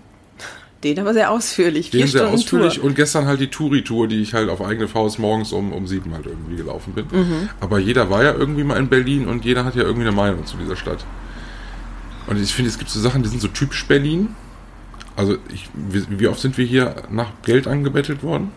Den 0.82 0.98
aber 0.98 1.12
sehr 1.14 1.30
ausführlich. 1.30 1.90
Den 1.90 2.00
sehr 2.00 2.08
Stunden 2.08 2.34
ausführlich 2.34 2.74
Tour. 2.74 2.84
und 2.84 2.96
gestern 2.96 3.26
halt 3.26 3.38
die 3.38 3.46
Touri-Tour, 3.46 4.08
die 4.08 4.20
ich 4.20 4.34
halt 4.34 4.48
auf 4.48 4.60
eigene 4.60 4.88
Faust 4.88 5.20
morgens 5.20 5.52
um, 5.52 5.72
um 5.72 5.86
sieben 5.86 6.12
halt 6.12 6.26
irgendwie 6.26 6.56
gelaufen 6.56 6.92
bin. 6.92 7.06
Mhm. 7.12 7.48
Aber 7.60 7.78
jeder 7.78 8.10
war 8.10 8.24
ja 8.24 8.32
irgendwie 8.32 8.64
mal 8.64 8.78
in 8.78 8.88
Berlin 8.88 9.28
und 9.28 9.44
jeder 9.44 9.64
hat 9.64 9.76
ja 9.76 9.82
irgendwie 9.82 10.08
eine 10.08 10.16
Meinung 10.16 10.44
zu 10.44 10.56
dieser 10.56 10.74
Stadt. 10.74 11.04
Und 12.26 12.40
ich 12.40 12.52
finde, 12.52 12.68
es 12.68 12.78
gibt 12.78 12.90
so 12.90 12.98
Sachen, 13.00 13.22
die 13.22 13.28
sind 13.28 13.40
so 13.40 13.48
typisch 13.48 13.86
Berlin. 13.86 14.34
Also 15.14 15.36
ich, 15.52 15.68
wie, 15.74 16.04
wie 16.18 16.26
oft 16.26 16.40
sind 16.40 16.58
wir 16.58 16.64
hier 16.64 16.96
nach 17.10 17.28
Geld 17.44 17.68
angebettelt 17.68 18.24
worden? 18.24 18.50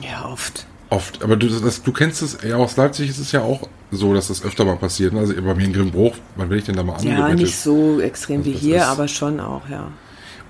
Ja, 0.00 0.26
oft. 0.26 0.66
Oft. 0.90 1.24
Aber 1.24 1.36
du, 1.36 1.48
das, 1.48 1.82
du 1.82 1.92
kennst 1.92 2.22
es, 2.22 2.38
ja, 2.46 2.56
aus 2.56 2.76
Leipzig 2.76 3.08
ist 3.08 3.18
es 3.18 3.32
ja 3.32 3.42
auch 3.42 3.68
so, 3.96 4.14
dass 4.14 4.28
das 4.28 4.44
öfter 4.44 4.64
mal 4.64 4.76
passiert. 4.76 5.12
Ne? 5.12 5.20
Also 5.20 5.34
bei 5.34 5.54
mir 5.54 5.64
in 5.64 5.72
Grimbruch, 5.72 6.16
wann 6.36 6.50
will 6.50 6.58
ich 6.58 6.64
denn 6.64 6.76
da 6.76 6.82
mal 6.82 6.94
angebettet? 6.94 7.28
Ja, 7.28 7.34
nicht 7.34 7.56
so 7.56 8.00
extrem 8.00 8.38
also 8.38 8.50
wie 8.50 8.54
hier, 8.54 8.86
aber 8.86 9.08
schon 9.08 9.40
auch, 9.40 9.68
ja. 9.68 9.90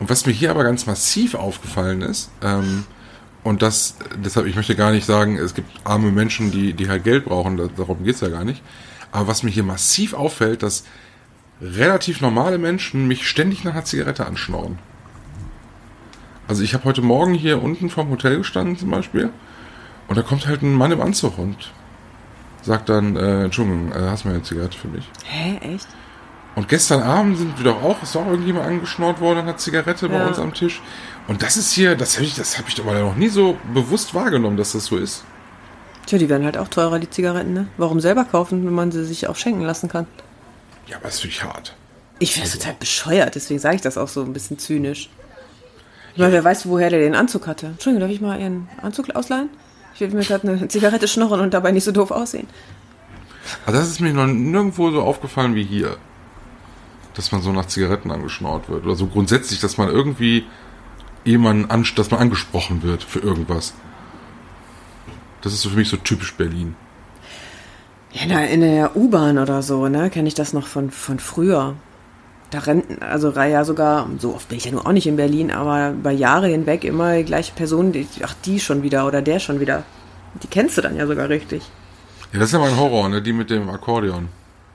Und 0.01 0.11
was 0.11 0.27
mir 0.27 0.33
hier 0.33 0.51
aber 0.51 0.64
ganz 0.64 0.87
massiv 0.87 1.35
aufgefallen 1.35 2.03
ist, 2.03 2.31
ähm, 2.42 2.85
und 3.45 3.61
das, 3.61 3.97
deshalb, 4.25 4.47
ich 4.47 4.57
möchte 4.57 4.75
gar 4.75 4.90
nicht 4.90 5.05
sagen, 5.05 5.37
es 5.37 5.55
gibt 5.55 5.71
arme 5.85 6.11
Menschen, 6.11 6.51
die, 6.51 6.73
die 6.73 6.88
halt 6.88 7.05
Geld 7.05 7.27
brauchen, 7.27 7.59
darum 7.77 8.03
geht's 8.03 8.21
ja 8.21 8.29
gar 8.29 8.45
nicht. 8.45 8.62
Aber 9.12 9.29
was 9.29 9.42
mir 9.42 9.51
hier 9.51 9.62
massiv 9.62 10.14
auffällt, 10.14 10.62
dass 10.62 10.85
relativ 11.61 12.21
normale 12.21 12.59
Menschen 12.59 13.07
mich 13.07 13.29
ständig 13.29 13.62
nach 13.62 13.75
einer 13.75 13.85
Zigarette 13.85 14.27
anschnorren. 14.27 14.79
Also 16.49 16.62
ich 16.62 16.75
habe 16.75 16.85
heute 16.85 17.03
Morgen 17.03 17.35
hier 17.35 17.62
unten 17.62 17.90
vom 17.90 18.11
Hotel 18.11 18.38
gestanden 18.38 18.77
zum 18.77 18.90
Beispiel 18.90 19.31
und 20.09 20.16
da 20.16 20.23
kommt 20.23 20.47
halt 20.47 20.62
ein 20.62 20.75
Mann 20.75 20.92
im 20.92 21.01
Anzug 21.01 21.38
und 21.38 21.73
sagt 22.64 22.88
dann, 22.88 23.16
äh, 23.16 23.44
Entschuldigung, 23.44 23.92
äh, 23.92 24.09
hast 24.09 24.24
du 24.24 24.29
mal 24.29 24.35
eine 24.35 24.42
Zigarette 24.42 24.77
für 24.77 24.88
mich? 24.88 25.09
Hä, 25.24 25.59
echt? 25.74 25.87
Und 26.55 26.68
gestern 26.68 27.03
Abend 27.03 27.37
sind 27.37 27.59
wir 27.59 27.64
doch 27.64 27.83
auch, 27.83 28.03
ist 28.03 28.16
auch 28.16 28.27
irgendjemand 28.27 28.66
angeschnort 28.66 29.20
worden 29.20 29.40
an 29.40 29.46
der 29.46 29.57
Zigarette 29.57 30.07
ja. 30.07 30.12
bei 30.12 30.27
uns 30.27 30.38
am 30.38 30.55
Tisch. 30.55 30.81
Und 31.27 31.42
das 31.42 31.57
ist 31.57 31.72
hier, 31.72 31.96
das 31.96 32.16
habe 32.16 32.27
ich, 32.27 32.37
das 32.37 32.59
habe 32.59 32.68
ich 32.68 32.74
doch 32.74 32.85
mal 32.85 33.00
noch 33.00 33.16
nie 33.16 33.29
so 33.29 33.57
bewusst 33.72 34.14
wahrgenommen, 34.14 34.57
dass 34.57 34.72
das 34.72 34.87
so 34.87 34.96
ist. 34.96 35.24
Tja, 36.07 36.18
die 36.18 36.29
werden 36.29 36.44
halt 36.44 36.59
auch 36.59 36.68
teurer, 36.68 36.98
die 36.98 37.11
Zigaretten, 37.11 37.55
ne? 37.55 37.66
Warum 37.77 37.98
selber 37.98 38.24
kaufen, 38.24 38.64
wenn 38.66 38.74
man 38.74 38.92
sie 38.92 39.05
sich 39.05 39.27
auch 39.27 39.37
schenken 39.37 39.62
lassen 39.62 39.88
kann? 39.88 40.07
Ja, 40.87 40.96
aber 40.96 41.07
das 41.07 41.20
finde 41.20 41.35
ich 41.35 41.42
hart. 41.42 41.74
Ich 42.18 42.33
finde 42.33 42.46
das 42.46 42.55
also. 42.55 42.64
total 42.64 42.79
bescheuert, 42.79 43.35
deswegen 43.35 43.59
sage 43.59 43.77
ich 43.77 43.83
das 43.83 43.98
auch 43.98 44.09
so 44.09 44.22
ein 44.22 44.33
bisschen 44.33 44.59
zynisch. 44.59 45.09
Ich 46.12 46.18
meine, 46.18 46.33
wer 46.33 46.44
weiß, 46.44 46.68
woher 46.68 46.90
der 46.90 47.00
den 47.00 47.16
Anzug 47.16 47.48
hatte. 47.48 47.66
Entschuldigung, 47.66 48.07
darf 48.07 48.14
ich 48.14 48.20
mal 48.20 48.38
Ihren 48.38 48.68
Anzug 48.83 49.16
ausleihen? 49.16 49.48
Ich 49.94 50.00
will 50.00 50.11
mir 50.11 50.24
gerade 50.24 50.48
eine 50.48 50.68
Zigarette 50.68 51.07
schnorren 51.09 51.40
und 51.40 51.54
dabei 51.54 51.70
nicht 51.70 51.85
so 51.85 51.92
doof 51.92 52.11
aussehen. 52.11 52.48
Aber 53.64 53.76
das 53.76 53.88
ist 53.88 54.00
mir 54.00 54.12
noch 54.12 54.26
nirgendwo 54.26 54.90
so 54.90 55.02
aufgefallen 55.02 55.54
wie 55.54 55.64
hier. 55.64 55.96
Dass 57.14 57.30
man 57.30 57.42
so 57.42 57.52
nach 57.52 57.66
Zigaretten 57.66 58.11
angeschnort 58.11 58.68
wird. 58.68 58.85
Oder 58.85 58.96
so 58.96 59.07
grundsätzlich, 59.07 59.61
dass 59.61 59.78
man 59.78 59.88
irgendwie 59.88 60.44
jemanden, 61.24 61.68
dass 61.94 62.11
man 62.11 62.20
angesprochen 62.20 62.83
wird 62.83 63.04
für 63.04 63.20
irgendwas. 63.20 63.74
Das 65.42 65.52
ist 65.52 65.62
so 65.62 65.70
für 65.70 65.76
mich 65.76 65.88
so 65.88 65.96
typisch 65.96 66.35
Berlin. 66.35 66.74
Ja, 68.12 68.40
in 68.40 68.61
der 68.61 68.96
U-Bahn 68.96 69.38
oder 69.38 69.62
so, 69.62 69.88
ne, 69.88 70.09
kenne 70.09 70.28
ich 70.28 70.35
das 70.35 70.52
noch 70.52 70.66
von, 70.66 70.90
von 70.90 71.18
früher 71.18 71.74
da 72.55 72.61
renten, 72.61 73.03
also 73.03 73.31
ja 73.33 73.64
sogar, 73.64 74.09
so 74.19 74.35
oft 74.35 74.49
bin 74.49 74.59
ich 74.59 74.64
ja 74.64 74.71
nur 74.71 74.87
auch 74.87 74.93
nicht 74.93 75.07
in 75.07 75.17
Berlin, 75.17 75.51
aber 75.51 75.93
bei 75.93 76.12
Jahre 76.12 76.49
hinweg 76.49 76.85
immer 76.85 77.17
die 77.17 77.25
gleiche 77.25 77.53
Person, 77.53 77.93
die, 77.93 78.07
ach, 78.23 78.35
die 78.45 78.61
schon 78.61 78.83
wieder 78.83 79.07
oder 79.07 79.23
der 79.23 79.40
schon 79.40 79.61
wieder. 79.61 79.83
Die 80.43 80.47
kennst 80.47 80.77
du 80.79 80.83
dann 80.83 80.97
ja 80.97 81.07
sogar 81.07 81.29
richtig. 81.29 81.62
Ja, 82.33 82.38
das 82.38 82.49
ist 82.49 82.53
ja 82.53 82.59
mein 82.59 82.77
Horror, 82.77 83.09
ne? 83.09 83.23
Die 83.23 83.33
mit 83.33 83.51
dem 83.51 83.69
Akkordeon. 83.69 84.29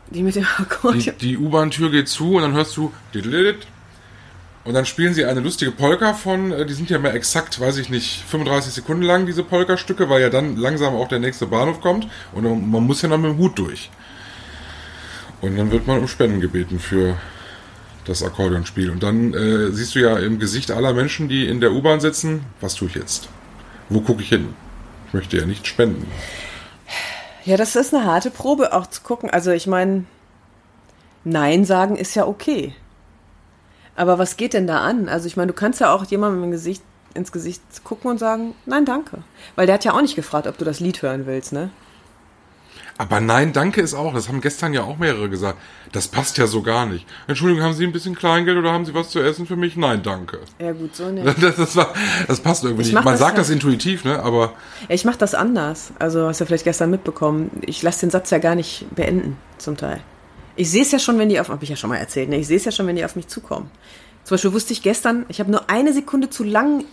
Die 0.10 0.24
mit 0.24 0.36
dem 0.36 0.46
Akkordeon. 0.58 1.16
Die, 1.22 1.36
die 1.36 1.38
U-Bahn-Tür 1.38 1.92
geht 1.92 2.08
zu 2.08 2.36
und 2.36 2.44
dann 2.44 2.54
hörst 2.54 2.76
du 2.78 2.92
und 4.66 4.74
dann 4.74 4.86
spielen 4.86 5.14
sie 5.14 5.26
eine 5.26 5.40
lustige 5.40 5.72
Polka 5.72 6.14
von, 6.14 6.52
äh, 6.52 6.66
die 6.66 6.74
sind 6.74 6.90
ja 6.90 7.00
mehr 7.00 7.14
exakt, 7.14 7.60
weiß 7.60 7.78
ich 7.78 7.90
nicht, 7.90 8.24
35 8.28 8.74
Sekunden 8.74 9.04
lang, 9.04 9.26
diese 9.26 9.44
Polka-Stücke, 9.44 10.10
weil 10.10 10.22
ja 10.22 10.30
dann 10.30 10.58
langsam 10.58 10.96
auch 10.96 11.08
der 11.08 11.20
nächste 11.20 11.48
Bahnhof 11.48 11.82
kommt 11.82 12.08
und 12.34 12.44
man 12.70 12.86
muss 12.86 13.02
ja 13.02 13.10
noch 13.10 13.18
mit 13.18 13.32
dem 13.32 13.38
Hut 13.38 13.58
durch. 13.58 13.90
Und 15.42 15.58
dann 15.58 15.72
wird 15.72 15.88
man 15.88 16.00
um 16.00 16.08
Spenden 16.08 16.42
gebeten 16.42 16.80
für 16.80 17.16
das 18.10 18.24
Akkordeonspiel. 18.24 18.90
Und 18.90 19.04
dann 19.04 19.34
äh, 19.34 19.72
siehst 19.72 19.96
du 19.96 20.00
ja 20.00 20.18
im 20.18 20.40
Gesicht 20.40 20.72
aller 20.72 20.94
Menschen, 20.94 21.30
die 21.30 21.48
in 21.48 21.62
der 21.62 21.72
U-Bahn 21.72 22.00
sitzen, 22.00 22.46
was 22.60 22.76
tue 22.76 22.88
ich 22.90 22.96
jetzt? 22.96 23.30
Wo 23.88 24.02
gucke 24.02 24.22
ich 24.22 24.30
hin? 24.30 24.54
Ich 25.08 25.14
möchte 25.14 25.38
ja 25.38 25.46
nicht 25.46 25.68
spenden. 25.68 26.06
Ja, 27.46 27.58
das 27.58 27.76
ist 27.76 27.94
eine 27.94 28.06
harte 28.06 28.32
Probe 28.32 28.74
auch 28.74 28.88
zu 28.88 29.02
gucken. 29.02 29.30
Also 29.30 29.52
ich 29.52 29.66
meine, 29.66 30.06
Nein 31.24 31.66
sagen 31.66 31.96
ist 31.96 32.16
ja 32.16 32.28
okay. 32.28 32.74
Aber 33.96 34.18
was 34.18 34.38
geht 34.38 34.54
denn 34.54 34.68
da 34.68 34.82
an? 34.82 35.10
Also 35.10 35.28
ich 35.28 35.36
meine, 35.36 35.48
du 35.48 35.54
kannst 35.54 35.82
ja 35.82 35.94
auch 35.94 36.06
jemandem 36.06 36.44
im 36.44 36.52
Gesicht, 36.52 36.84
ins 37.14 37.32
Gesicht 37.32 37.62
gucken 37.84 38.12
und 38.12 38.18
sagen, 38.18 38.56
nein, 38.66 38.86
danke. 38.86 39.20
Weil 39.56 39.66
der 39.66 39.76
hat 39.76 39.84
ja 39.84 39.94
auch 39.94 40.02
nicht 40.02 40.16
gefragt, 40.16 40.48
ob 40.48 40.58
du 40.58 40.66
das 40.66 40.80
Lied 40.80 41.02
hören 41.02 41.26
willst, 41.26 41.52
ne? 41.52 41.70
Aber 43.00 43.22
nein, 43.22 43.54
danke 43.54 43.80
ist 43.80 43.94
auch, 43.94 44.14
das 44.14 44.28
haben 44.28 44.42
gestern 44.42 44.74
ja 44.74 44.84
auch 44.84 44.98
mehrere 44.98 45.30
gesagt. 45.30 45.58
Das 45.94 46.10
passt 46.10 46.38
ja 46.38 46.48
so 46.48 46.62
gar 46.62 46.86
nicht. 46.86 47.08
Entschuldigung, 47.28 47.64
haben 47.64 47.74
Sie 47.74 47.86
ein 47.86 47.94
bisschen 47.94 48.14
Kleingeld 48.14 48.58
oder 48.58 48.74
haben 48.74 48.84
Sie 48.84 48.94
was 48.94 49.10
zu 49.10 49.22
essen 49.22 49.48
für 49.48 49.56
mich? 49.56 49.78
Nein, 49.78 50.04
danke. 50.04 50.40
Ja, 50.60 50.74
gut, 50.74 50.98
so 50.98 51.10
nicht. 51.10 51.26
Das, 51.42 51.56
das, 51.56 51.76
war, 51.78 51.94
das 52.28 52.42
passt 52.42 52.66
irgendwie 52.66 52.84
nicht. 52.84 52.94
Man 52.94 53.06
das 53.06 53.20
sagt 53.20 53.38
halt. 53.38 53.40
das 53.40 53.50
intuitiv, 53.52 54.04
ne? 54.04 54.22
Aber. 54.22 54.52
Ich 54.90 55.06
mache 55.06 55.18
das 55.18 55.34
anders. 55.34 55.94
Also 55.98 56.28
hast 56.28 56.42
du 56.42 56.46
vielleicht 56.46 56.66
gestern 56.66 56.90
mitbekommen. 56.90 57.50
Ich 57.62 57.82
lasse 57.84 58.02
den 58.02 58.10
Satz 58.10 58.32
ja 58.32 58.38
gar 58.38 58.56
nicht 58.56 58.86
beenden, 58.94 59.38
zum 59.60 59.78
Teil. 59.78 60.02
Ich 60.58 60.70
sehe 60.70 60.82
es 60.82 60.92
ja 60.92 61.00
schon, 61.00 61.18
wenn 61.20 61.30
die 61.30 61.40
auf, 61.40 61.48
habe 61.48 61.64
ich 61.64 61.70
ja 61.70 61.78
schon 61.78 61.90
mal 61.90 61.96
erzählt, 61.96 62.28
ne? 62.28 62.36
Ich 62.36 62.48
sehe 62.48 62.58
es 62.58 62.66
ja 62.66 62.74
schon, 62.74 62.86
wenn 62.86 62.98
die 62.98 63.06
auf 63.06 63.16
mich 63.16 63.30
zukommen. 63.30 63.72
Zum 64.26 64.36
Beispiel 64.36 64.52
wusste 64.52 64.74
ich 64.74 64.82
gestern, 64.82 65.26
ich 65.30 65.40
habe 65.40 65.50
nur 65.50 65.70
eine 65.70 65.94
Sekunde 65.94 66.30
zu 66.30 66.44
lang 66.44 66.84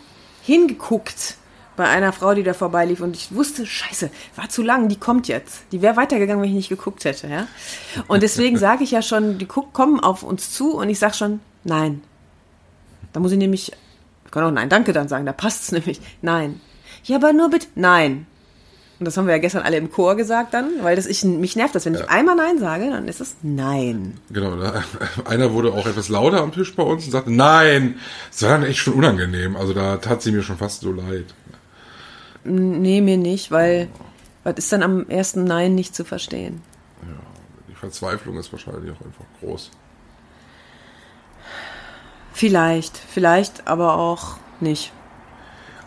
hingeguckt 0.43 1.37
bei 1.77 1.85
einer 1.85 2.13
Frau, 2.13 2.35
die 2.35 2.43
da 2.43 2.55
vorbeilief 2.55 3.01
und 3.01 3.17
ich 3.17 3.35
wusste, 3.35 3.67
scheiße, 3.67 4.11
war 4.35 4.49
zu 4.49 4.63
lang, 4.63 4.89
die 4.89 4.97
kommt 4.97 5.29
jetzt. 5.29 5.63
Die 5.73 5.83
wäre 5.83 5.97
weitergegangen, 5.97 6.43
wenn 6.43 6.51
ich 6.51 6.57
nicht 6.57 6.69
geguckt 6.69 7.05
hätte. 7.05 7.29
Ja? 7.29 7.47
Und 8.09 8.23
deswegen 8.23 8.57
sage 8.59 8.85
ich 8.85 8.91
ja 8.91 9.03
schon, 9.03 9.39
die 9.39 9.47
kommen 9.47 10.01
auf 10.01 10.23
uns 10.23 10.53
zu 10.53 10.75
und 10.77 10.89
ich 10.89 10.99
sage 10.99 11.15
schon, 11.15 11.41
nein. 11.65 12.03
Da 13.13 13.21
muss 13.21 13.33
ich 13.33 13.39
nämlich 13.39 13.73
Wir 14.25 14.31
können 14.31 14.47
auch 14.47 14.51
Nein, 14.51 14.69
danke 14.69 14.93
dann 14.93 15.09
sagen, 15.09 15.27
da 15.27 15.33
passt 15.33 15.65
es 15.65 15.73
nämlich. 15.73 16.01
Nein. 16.23 16.61
Ja, 17.05 17.17
aber 17.17 17.33
nur 17.33 17.51
bitte. 17.51 17.69
Nein. 17.75 18.27
Und 18.99 19.05
das 19.05 19.17
haben 19.19 19.27
wir 19.27 19.35
ja 19.35 19.41
gestern 19.41 19.63
alle 19.63 19.77
im 19.77 19.93
Chor 19.93 20.17
gesagt 20.17 20.55
dann, 20.55 20.83
weil 20.83 20.97
das 20.97 21.07
ich, 21.07 21.23
mich 21.23 21.55
nervt 21.55 21.75
das. 21.75 21.85
Wenn 21.85 21.95
ich 21.95 22.09
einmal 22.09 22.35
Nein 22.35 22.59
sage, 22.59 22.89
dann 22.91 23.09
ist 23.09 23.21
es 23.21 23.37
Nein. 23.43 24.15
Genau, 24.31 24.57
da, 24.57 24.83
einer 25.27 25.53
wurde 25.53 25.73
auch 25.73 25.87
etwas 25.87 26.09
lauter 26.09 26.41
am 26.41 26.53
Tisch 26.53 26.75
bei 26.75 26.83
uns 26.83 27.05
und 27.05 27.11
sagte, 27.11 27.31
nein, 27.31 27.97
das 28.31 28.43
war 28.43 28.51
dann 28.51 28.63
echt 28.63 28.79
schon 28.79 28.95
unangenehm. 28.95 29.55
Also 29.55 29.75
da 29.75 29.99
tat 29.99 30.23
sie 30.23 30.33
mir 30.33 30.43
schon 30.43 30.57
fast 30.57 30.81
so 30.81 30.93
leid. 30.93 31.27
Nee, 32.47 33.01
mir 33.01 33.17
nicht, 33.17 33.51
weil 33.51 33.89
was 34.45 34.55
ist 34.57 34.73
dann 34.73 34.83
am 34.83 35.09
ersten 35.09 35.45
Nein 35.45 35.75
nicht 35.75 35.95
zu 35.95 36.05
verstehen? 36.05 36.63
Die 37.69 37.75
Verzweiflung 37.75 38.39
ist 38.39 38.53
wahrscheinlich 38.53 38.91
auch 38.93 39.05
einfach 39.05 39.25
groß. 39.41 39.71
Vielleicht, 42.33 42.97
vielleicht, 42.99 43.67
aber 43.67 43.97
auch 43.97 44.37
nicht. 44.61 44.93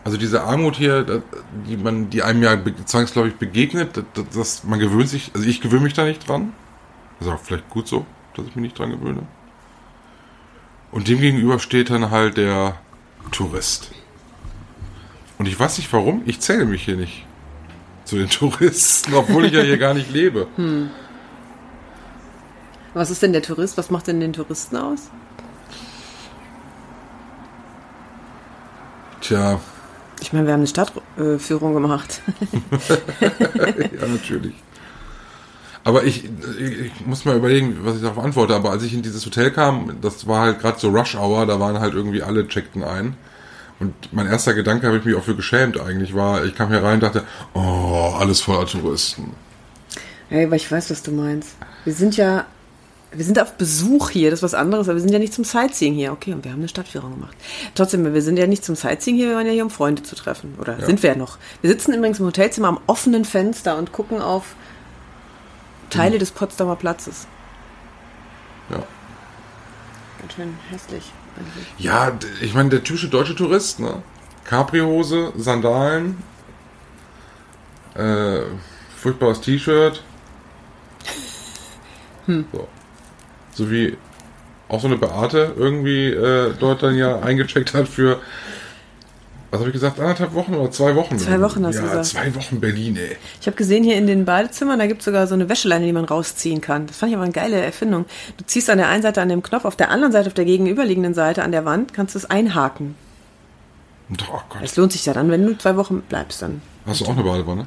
Also 0.03 0.17
diese 0.17 0.43
Armut 0.43 0.75
hier, 0.77 1.21
die 1.67 1.77
man, 1.77 2.09
die 2.09 2.23
einem 2.23 2.41
ja 2.41 2.57
zwangsläufig 2.85 3.35
begegnet, 3.35 3.97
das, 3.97 4.05
das- 4.13 4.25
das, 4.33 4.63
man 4.63 4.79
gewöhnt 4.79 5.09
sich, 5.09 5.31
also 5.35 5.45
ich 5.47 5.61
gewöhne 5.61 5.83
mich 5.83 5.93
da 5.93 6.05
nicht 6.05 6.27
dran. 6.27 6.53
Das 7.19 7.27
ist 7.27 7.33
auch 7.33 7.39
vielleicht 7.39 7.69
gut 7.69 7.87
so, 7.87 8.05
dass 8.35 8.45
ich 8.47 8.55
mich 8.55 8.63
nicht 8.63 8.79
dran 8.79 8.91
gewöhne. 8.91 9.23
Und 10.91 11.07
dem 11.07 11.19
gegenüber 11.19 11.59
steht 11.59 11.89
dann 11.91 12.09
halt 12.09 12.37
der 12.37 12.75
Tourist. 13.31 13.91
Und 15.39 15.47
ich 15.47 15.59
weiß 15.59 15.77
nicht 15.77 15.91
warum, 15.93 16.21
ich 16.25 16.39
zähle 16.41 16.65
mich 16.65 16.83
hier 16.83 16.97
nicht 16.97 17.25
zu 18.05 18.17
den 18.17 18.29
Touristen, 18.29 19.13
obwohl 19.15 19.45
ich 19.45 19.53
ja 19.53 19.61
hier 19.61 19.77
gar 19.77 19.93
nicht 19.93 20.11
lebe. 20.11 20.47
Was 22.93 23.09
ist 23.09 23.23
denn 23.23 23.33
der 23.33 23.41
Tourist? 23.41 23.77
Was 23.77 23.89
macht 23.89 24.07
denn 24.07 24.19
den 24.19 24.33
Touristen 24.33 24.75
aus? 24.77 25.09
Tja, 29.21 29.59
Ich 30.21 30.33
meine, 30.33 30.45
wir 30.47 30.53
haben 30.53 30.61
eine 30.61 30.67
Stadtführung 30.67 31.73
gemacht. 31.73 32.21
ja, 33.21 34.07
natürlich. 34.07 34.55
Aber 35.83 36.03
ich, 36.03 36.25
ich, 36.25 36.79
ich 36.81 37.05
muss 37.05 37.23
mal 37.25 37.37
überlegen, 37.37 37.77
was 37.83 37.95
ich 37.95 38.01
darauf 38.01 38.23
antworte. 38.23 38.55
Aber 38.55 38.71
als 38.71 38.83
ich 38.83 38.93
in 38.93 39.01
dieses 39.01 39.25
Hotel 39.25 39.51
kam, 39.51 40.01
das 40.01 40.27
war 40.27 40.41
halt 40.41 40.59
gerade 40.59 40.79
so 40.79 40.89
Rush 40.89 41.15
Hour, 41.15 41.45
da 41.45 41.59
waren 41.59 41.79
halt 41.79 41.93
irgendwie 41.93 42.21
alle 42.21 42.47
checkten 42.47 42.83
ein. 42.83 43.15
Und 43.79 43.93
mein 44.11 44.27
erster 44.27 44.53
Gedanke, 44.53 44.87
habe 44.87 44.97
ich 44.97 45.05
mich 45.05 45.15
auch 45.15 45.23
für 45.23 45.35
geschämt 45.35 45.79
eigentlich, 45.79 46.13
war, 46.13 46.43
ich 46.43 46.55
kam 46.55 46.69
hier 46.69 46.83
rein 46.83 46.95
und 46.95 47.03
dachte, 47.03 47.23
oh, 47.53 48.13
alles 48.17 48.41
voller 48.41 48.65
Touristen. 48.65 49.31
Hey, 50.27 50.45
aber 50.45 50.57
ich 50.57 50.69
weiß, 50.69 50.91
was 50.91 51.01
du 51.01 51.11
meinst. 51.11 51.55
Wir 51.85 51.93
sind 51.93 52.17
ja, 52.17 52.45
wir 53.11 53.23
sind 53.23 53.39
auf 53.41 53.53
Besuch 53.53 54.09
hier, 54.09 54.29
das 54.29 54.39
ist 54.39 54.43
was 54.43 54.53
anderes, 54.53 54.87
aber 54.87 54.97
wir 54.97 55.01
sind 55.01 55.13
ja 55.13 55.19
nicht 55.19 55.33
zum 55.33 55.45
Sightseeing 55.45 55.93
hier. 55.93 56.11
Okay, 56.11 56.33
und 56.33 56.43
wir 56.43 56.51
haben 56.51 56.59
eine 56.59 56.67
Stadtführung 56.67 57.13
gemacht. 57.13 57.35
Trotzdem, 57.73 58.13
wir 58.13 58.21
sind 58.21 58.37
ja 58.37 58.47
nicht 58.47 58.65
zum 58.65 58.75
Sightseeing 58.75 59.15
hier, 59.15 59.29
wir 59.29 59.35
waren 59.37 59.47
ja 59.47 59.53
hier, 59.53 59.63
um 59.63 59.71
Freunde 59.71 60.03
zu 60.03 60.15
treffen. 60.15 60.55
Oder 60.59 60.85
sind 60.85 61.01
wir 61.01 61.11
ja 61.11 61.15
noch. 61.15 61.37
Wir 61.61 61.69
sitzen 61.69 61.93
übrigens 61.93 62.19
im 62.19 62.25
Hotelzimmer 62.25 62.67
am 62.67 62.79
offenen 62.85 63.23
Fenster 63.23 63.77
und 63.77 63.93
gucken 63.93 64.21
auf 64.21 64.55
Teile 65.89 66.19
des 66.19 66.31
Potsdamer 66.31 66.75
Platzes. 66.75 67.27
Ja. 68.69 68.83
Ganz 70.19 70.33
schön 70.33 70.53
hässlich. 70.69 71.11
Ja, 71.77 72.17
ich 72.41 72.53
meine, 72.53 72.69
der 72.69 72.83
typische 72.83 73.07
deutsche 73.09 73.35
Tourist, 73.35 73.79
ne? 73.79 74.01
Capri-Hose, 74.45 75.33
Sandalen, 75.37 76.17
äh, 77.95 78.41
furchtbares 78.97 79.41
T-Shirt. 79.41 80.03
So. 82.51 82.67
so 83.53 83.71
wie 83.71 83.97
auch 84.67 84.79
so 84.79 84.85
eine 84.85 84.97
Beate 84.97 85.55
irgendwie 85.57 86.09
äh, 86.09 86.53
dort 86.59 86.83
dann 86.83 86.95
ja 86.95 87.19
eingecheckt 87.21 87.73
hat 87.73 87.87
für, 87.87 88.21
was 89.51 89.59
habe 89.59 89.69
ich 89.69 89.73
gesagt, 89.73 89.99
anderthalb 89.99 90.33
Wochen 90.33 90.53
oder 90.53 90.69
zwei 90.71 90.95
Wochen? 90.95 91.17
Zwei 91.17 91.41
Wochen 91.41 91.65
hast 91.65 91.77
du 91.79 91.81
ja, 91.81 91.87
gesagt. 91.87 92.05
zwei 92.05 92.35
Wochen 92.35 92.59
Berlin, 92.59 92.97
ey. 92.97 93.17
Ich 93.41 93.47
habe 93.47 93.57
gesehen, 93.57 93.83
hier 93.83 93.95
in 93.97 94.05
den 94.07 94.25
Badezimmern, 94.25 94.77
da 94.79 94.85
gibt 94.87 95.01
es 95.01 95.05
sogar 95.05 95.25
so 95.27 95.33
eine 95.33 95.49
Wäscheleine, 95.49 95.85
die 95.85 95.91
man 95.93 96.05
rausziehen 96.05 96.61
kann. 96.61 96.85
Das 96.87 96.97
fand 96.97 97.11
ich 97.11 97.15
aber 97.15 97.23
eine 97.23 97.33
geile 97.33 97.59
Erfindung. 97.59 98.05
Du 98.37 98.45
ziehst 98.45 98.69
an 98.69 98.77
der 98.77 98.87
einen 98.89 99.01
Seite 99.01 99.21
an 99.21 99.29
dem 99.29 99.41
Knopf, 99.41 99.65
auf 99.65 99.75
der 99.75 99.89
anderen 99.89 100.11
Seite, 100.11 100.27
auf 100.27 100.33
der 100.35 100.45
gegenüberliegenden 100.45 101.13
Seite 101.13 101.43
an 101.43 101.51
der 101.51 101.65
Wand, 101.65 101.93
kannst 101.93 102.13
du 102.15 102.19
es 102.19 102.25
einhaken. 102.25 102.95
Und, 104.09 104.23
oh 104.31 104.41
Gott, 104.49 104.61
Es 104.63 104.75
lohnt 104.75 104.91
sich 104.91 105.05
ja 105.05 105.13
dann, 105.13 105.29
wenn 105.31 105.45
du 105.45 105.57
zwei 105.57 105.75
Wochen 105.77 106.01
bleibst 106.01 106.41
dann. 106.41 106.61
hast 106.85 107.01
du 107.01 107.05
auch 107.05 107.09
eine 107.11 107.23
Badewanne? 107.23 107.65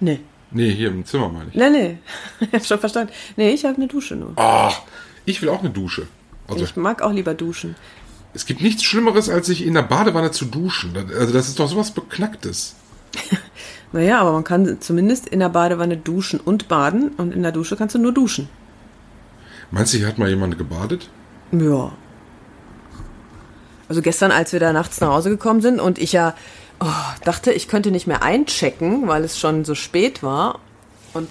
Nee. 0.00 0.20
Nee, 0.50 0.70
hier 0.70 0.88
im 0.88 1.04
Zimmer 1.04 1.28
meine 1.28 1.50
ich. 1.50 1.54
Nee, 1.54 1.70
nee. 1.70 1.98
Ich 2.40 2.52
hab 2.52 2.64
schon 2.64 2.78
verstanden. 2.78 3.12
Nee, 3.36 3.50
ich 3.50 3.64
habe 3.64 3.76
eine 3.76 3.88
Dusche 3.88 4.14
nur. 4.14 4.32
Ach, 4.36 4.80
ich 5.24 5.40
will 5.42 5.48
auch 5.48 5.60
eine 5.60 5.70
Dusche. 5.70 6.06
Also 6.48 6.64
Ich 6.64 6.76
mag 6.76 7.02
auch 7.02 7.12
lieber 7.12 7.34
duschen. 7.34 7.74
Es 8.36 8.44
gibt 8.44 8.60
nichts 8.60 8.82
Schlimmeres, 8.84 9.30
als 9.30 9.46
sich 9.46 9.64
in 9.64 9.72
der 9.72 9.80
Badewanne 9.80 10.30
zu 10.30 10.44
duschen. 10.44 10.94
Also 11.18 11.32
das 11.32 11.48
ist 11.48 11.58
doch 11.58 11.68
sowas 11.68 11.90
Beknacktes. 11.90 12.74
Naja, 13.92 14.20
aber 14.20 14.32
man 14.32 14.42
kann 14.42 14.80
zumindest 14.80 15.28
in 15.28 15.38
der 15.38 15.48
Badewanne 15.48 15.96
duschen 15.96 16.40
und 16.40 16.66
baden 16.66 17.10
und 17.16 17.32
in 17.32 17.44
der 17.44 17.52
Dusche 17.52 17.76
kannst 17.76 17.94
du 17.94 18.00
nur 18.00 18.12
duschen. 18.12 18.48
Meinst 19.70 19.94
du, 19.94 19.98
hier 19.98 20.08
hat 20.08 20.18
mal 20.18 20.28
jemand 20.28 20.58
gebadet? 20.58 21.08
Ja. 21.52 21.92
Also 23.88 24.02
gestern, 24.02 24.32
als 24.32 24.52
wir 24.52 24.60
da 24.60 24.72
nachts 24.72 25.00
nach 25.00 25.08
Hause 25.08 25.30
gekommen 25.30 25.62
sind 25.62 25.80
und 25.80 25.98
ich 25.98 26.12
ja 26.12 26.34
oh, 26.80 26.86
dachte, 27.24 27.52
ich 27.52 27.68
könnte 27.68 27.92
nicht 27.92 28.08
mehr 28.08 28.24
einchecken, 28.24 29.06
weil 29.06 29.22
es 29.24 29.38
schon 29.38 29.64
so 29.64 29.76
spät 29.76 30.24
war. 30.24 30.58
Und 31.14 31.28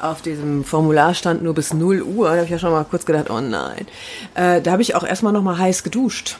auf 0.00 0.22
diesem 0.22 0.64
Formular 0.64 1.14
stand 1.14 1.42
nur 1.42 1.54
bis 1.54 1.74
0 1.74 2.02
Uhr. 2.02 2.30
Da 2.30 2.36
habe 2.36 2.44
ich 2.44 2.50
ja 2.50 2.58
schon 2.58 2.72
mal 2.72 2.84
kurz 2.84 3.04
gedacht, 3.04 3.30
oh 3.30 3.40
nein. 3.40 3.86
Äh, 4.34 4.62
da 4.62 4.72
habe 4.72 4.82
ich 4.82 4.94
auch 4.94 5.04
erstmal 5.04 5.34
noch 5.34 5.42
mal 5.42 5.58
heiß 5.58 5.84
geduscht. 5.84 6.38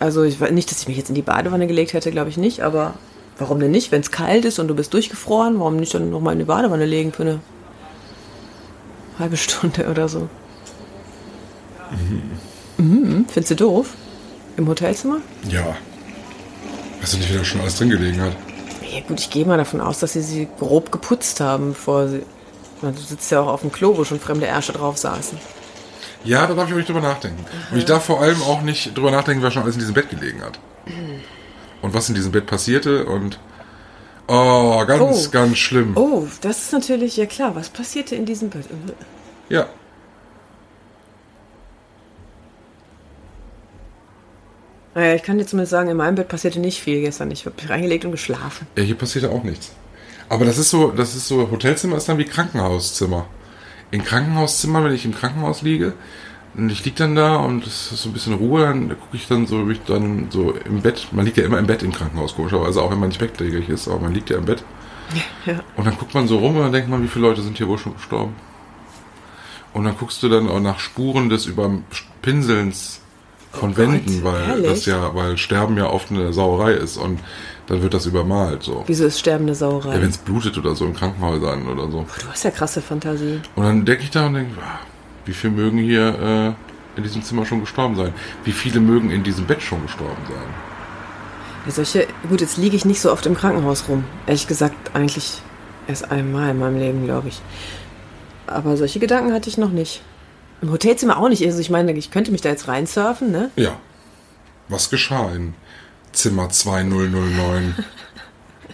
Also 0.00 0.24
ich 0.24 0.40
weiß 0.40 0.50
nicht, 0.50 0.70
dass 0.70 0.80
ich 0.80 0.88
mich 0.88 0.96
jetzt 0.96 1.10
in 1.10 1.14
die 1.14 1.22
Badewanne 1.22 1.66
gelegt 1.68 1.92
hätte, 1.92 2.10
glaube 2.10 2.30
ich 2.30 2.36
nicht. 2.36 2.62
Aber 2.62 2.94
warum 3.38 3.60
denn 3.60 3.70
nicht? 3.70 3.92
Wenn 3.92 4.00
es 4.00 4.10
kalt 4.10 4.44
ist 4.44 4.58
und 4.58 4.66
du 4.66 4.74
bist 4.74 4.92
durchgefroren, 4.92 5.60
warum 5.60 5.76
nicht 5.76 5.94
dann 5.94 6.10
noch 6.10 6.20
mal 6.20 6.32
in 6.32 6.40
die 6.40 6.44
Badewanne 6.46 6.86
legen 6.86 7.12
für 7.12 7.22
eine 7.22 7.40
halbe 9.18 9.36
Stunde 9.36 9.88
oder 9.88 10.08
so? 10.08 10.28
Mhm. 12.78 13.26
Findest 13.28 13.50
du 13.50 13.56
doof? 13.56 13.94
Im 14.56 14.66
Hotelzimmer? 14.66 15.18
Ja. 15.48 15.76
Weißt 17.00 17.12
du 17.12 17.18
nicht, 17.18 17.32
wie 17.32 17.36
da 17.36 17.44
schon 17.44 17.60
alles 17.60 17.76
drin 17.76 17.90
gelegen 17.90 18.20
hat? 18.20 18.32
Ja 18.92 19.00
gut, 19.06 19.20
ich 19.20 19.30
gehe 19.30 19.44
mal 19.44 19.58
davon 19.58 19.80
aus, 19.80 20.00
dass 20.00 20.14
sie 20.14 20.22
sie 20.22 20.48
grob 20.58 20.90
geputzt 20.90 21.40
haben, 21.40 21.70
bevor 21.70 22.08
sie... 22.08 22.22
Du 22.82 22.92
sitzt 22.92 23.30
ja 23.30 23.40
auch 23.42 23.48
auf 23.48 23.60
dem 23.60 23.70
Klo, 23.70 23.98
wo 23.98 24.04
schon 24.04 24.18
fremde 24.18 24.46
Ärsche 24.46 24.72
drauf 24.72 24.96
saßen. 24.96 25.38
Ja, 26.24 26.46
da 26.46 26.54
darf 26.54 26.66
ich 26.68 26.72
auch 26.74 26.76
nicht 26.78 26.88
drüber 26.88 27.00
nachdenken. 27.00 27.44
Und 27.70 27.78
ich 27.78 27.84
darf 27.86 28.04
vor 28.04 28.20
allem 28.20 28.42
auch 28.42 28.60
nicht 28.62 28.96
drüber 28.96 29.10
nachdenken, 29.10 29.42
wer 29.42 29.50
schon 29.50 29.62
alles 29.62 29.74
in 29.76 29.80
diesem 29.80 29.94
Bett 29.94 30.10
gelegen 30.10 30.42
hat. 30.42 30.58
Und 31.82 31.94
was 31.94 32.08
in 32.08 32.14
diesem 32.14 32.32
Bett 32.32 32.46
passierte 32.46 33.06
und... 33.06 33.38
Oh, 34.28 34.84
ganz, 34.86 35.26
Oh. 35.26 35.30
ganz 35.30 35.58
schlimm. 35.58 35.96
Oh, 35.96 36.26
das 36.40 36.58
ist 36.64 36.72
natürlich, 36.72 37.16
ja 37.16 37.26
klar, 37.26 37.56
was 37.56 37.68
passierte 37.68 38.14
in 38.14 38.26
diesem 38.26 38.50
Bett? 38.50 38.66
Ja. 39.48 39.66
Naja, 44.94 45.14
ich 45.14 45.22
kann 45.22 45.38
dir 45.38 45.46
zumindest 45.46 45.70
sagen, 45.70 45.88
in 45.88 45.96
meinem 45.96 46.16
Bett 46.16 46.28
passierte 46.28 46.58
nicht 46.60 46.80
viel 46.80 47.00
gestern. 47.00 47.30
Ich 47.30 47.46
habe 47.46 47.54
mich 47.56 47.70
reingelegt 47.70 48.04
und 48.04 48.10
geschlafen. 48.10 48.66
Ja, 48.76 48.82
hier 48.82 48.96
passierte 48.96 49.30
auch 49.30 49.42
nichts. 49.44 49.70
Aber 50.28 50.44
das 50.44 50.58
ist 50.58 50.70
so, 50.70 50.90
das 50.90 51.14
ist 51.14 51.28
so, 51.28 51.50
Hotelzimmer 51.50 51.96
ist 51.96 52.08
dann 52.08 52.18
wie 52.18 52.24
Krankenhauszimmer. 52.24 53.26
In 53.90 54.04
Krankenhauszimmern, 54.04 54.84
wenn 54.84 54.92
ich 54.92 55.04
im 55.04 55.14
Krankenhaus 55.14 55.62
liege, 55.62 55.94
und 56.56 56.70
ich 56.70 56.84
liege 56.84 56.96
dann 56.96 57.14
da 57.14 57.36
und 57.36 57.66
es 57.66 57.92
ist 57.92 58.02
so 58.02 58.08
ein 58.08 58.12
bisschen 58.12 58.34
Ruhe, 58.34 58.62
dann 58.62 58.88
gucke 58.88 59.16
ich 59.16 59.28
dann 59.28 59.46
so, 59.46 59.68
wie 59.68 59.74
ich 59.74 59.84
dann 59.86 60.26
so 60.30 60.52
im 60.52 60.82
Bett, 60.82 61.08
man 61.12 61.24
liegt 61.24 61.36
ja 61.36 61.44
immer 61.44 61.58
im 61.58 61.66
Bett 61.66 61.82
im 61.82 61.92
Krankenhaus, 61.92 62.34
komischerweise, 62.34 62.82
auch 62.82 62.90
wenn 62.90 62.98
man 62.98 63.08
nicht 63.08 63.20
bettlägerig 63.20 63.68
ist, 63.68 63.86
aber 63.86 64.00
man 64.00 64.14
liegt 64.14 64.30
ja 64.30 64.38
im 64.38 64.46
Bett. 64.46 64.64
Ja. 65.46 65.60
Und 65.76 65.86
dann 65.86 65.96
guckt 65.96 66.12
man 66.14 66.26
so 66.26 66.38
rum 66.38 66.56
und 66.56 66.62
dann 66.62 66.72
denkt 66.72 66.88
man, 66.88 67.02
wie 67.02 67.08
viele 67.08 67.26
Leute 67.26 67.42
sind 67.42 67.56
hier 67.56 67.68
wohl 67.68 67.78
schon 67.78 67.94
gestorben. 67.94 68.34
Und 69.72 69.84
dann 69.84 69.96
guckst 69.96 70.22
du 70.22 70.28
dann 70.28 70.48
auch 70.48 70.60
nach 70.60 70.80
Spuren 70.80 71.28
des 71.28 71.46
Überpinselns 71.46 73.00
von 73.52 73.76
Wänden, 73.76 74.24
weil 74.24 74.42
ehrlich? 74.42 74.66
das 74.66 74.86
ja, 74.86 75.14
weil 75.14 75.38
Sterben 75.38 75.76
ja 75.76 75.88
oft 75.88 76.10
eine 76.10 76.32
Sauerei 76.32 76.72
ist 76.72 76.96
und 76.96 77.20
dann 77.70 77.82
wird 77.82 77.94
das 77.94 78.04
übermalt 78.04 78.64
so. 78.64 78.82
Wieso 78.88 79.06
ist 79.06 79.20
sterbende 79.20 79.54
Sauerei? 79.54 79.94
Ja, 79.94 80.02
wenn 80.02 80.10
es 80.10 80.18
blutet 80.18 80.58
oder 80.58 80.74
so 80.74 80.86
in 80.86 80.92
Krankenhäusern 80.92 81.68
oder 81.68 81.88
so. 81.88 82.04
du 82.20 82.28
hast 82.28 82.42
ja 82.42 82.50
krasse 82.50 82.82
Fantasie. 82.82 83.40
Und 83.54 83.62
dann 83.62 83.84
denke 83.84 84.02
ich 84.02 84.10
da 84.10 84.26
und 84.26 84.34
denke, 84.34 84.60
ah, 84.60 84.80
wie 85.24 85.32
viele 85.32 85.52
mögen 85.52 85.78
hier 85.78 86.56
äh, 86.56 86.98
in 86.98 87.04
diesem 87.04 87.22
Zimmer 87.22 87.46
schon 87.46 87.60
gestorben 87.60 87.94
sein? 87.94 88.12
Wie 88.42 88.50
viele 88.50 88.80
mögen 88.80 89.10
in 89.12 89.22
diesem 89.22 89.46
Bett 89.46 89.62
schon 89.62 89.80
gestorben 89.82 90.20
sein? 90.28 90.48
Ja, 91.64 91.70
solche, 91.70 92.08
gut, 92.28 92.40
jetzt 92.40 92.56
liege 92.56 92.74
ich 92.74 92.84
nicht 92.84 93.00
so 93.00 93.12
oft 93.12 93.24
im 93.26 93.36
Krankenhaus 93.36 93.88
rum. 93.88 94.04
Ehrlich 94.26 94.48
gesagt, 94.48 94.96
eigentlich 94.96 95.40
erst 95.86 96.10
einmal 96.10 96.50
in 96.50 96.58
meinem 96.58 96.76
Leben, 96.76 97.04
glaube 97.04 97.28
ich. 97.28 97.40
Aber 98.48 98.76
solche 98.76 98.98
Gedanken 98.98 99.32
hatte 99.32 99.48
ich 99.48 99.58
noch 99.58 99.70
nicht. 99.70 100.02
Im 100.60 100.72
Hotelzimmer 100.72 101.18
auch 101.18 101.28
nicht. 101.28 101.46
Also 101.46 101.60
ich 101.60 101.70
meine, 101.70 101.92
ich 101.92 102.10
könnte 102.10 102.32
mich 102.32 102.40
da 102.40 102.48
jetzt 102.48 102.66
reinsurfen, 102.66 103.30
ne? 103.30 103.52
Ja. 103.54 103.76
Was 104.68 104.90
geschah 104.90 105.30
in 105.30 105.54
Zimmer 106.12 106.48
2009? 106.48 107.74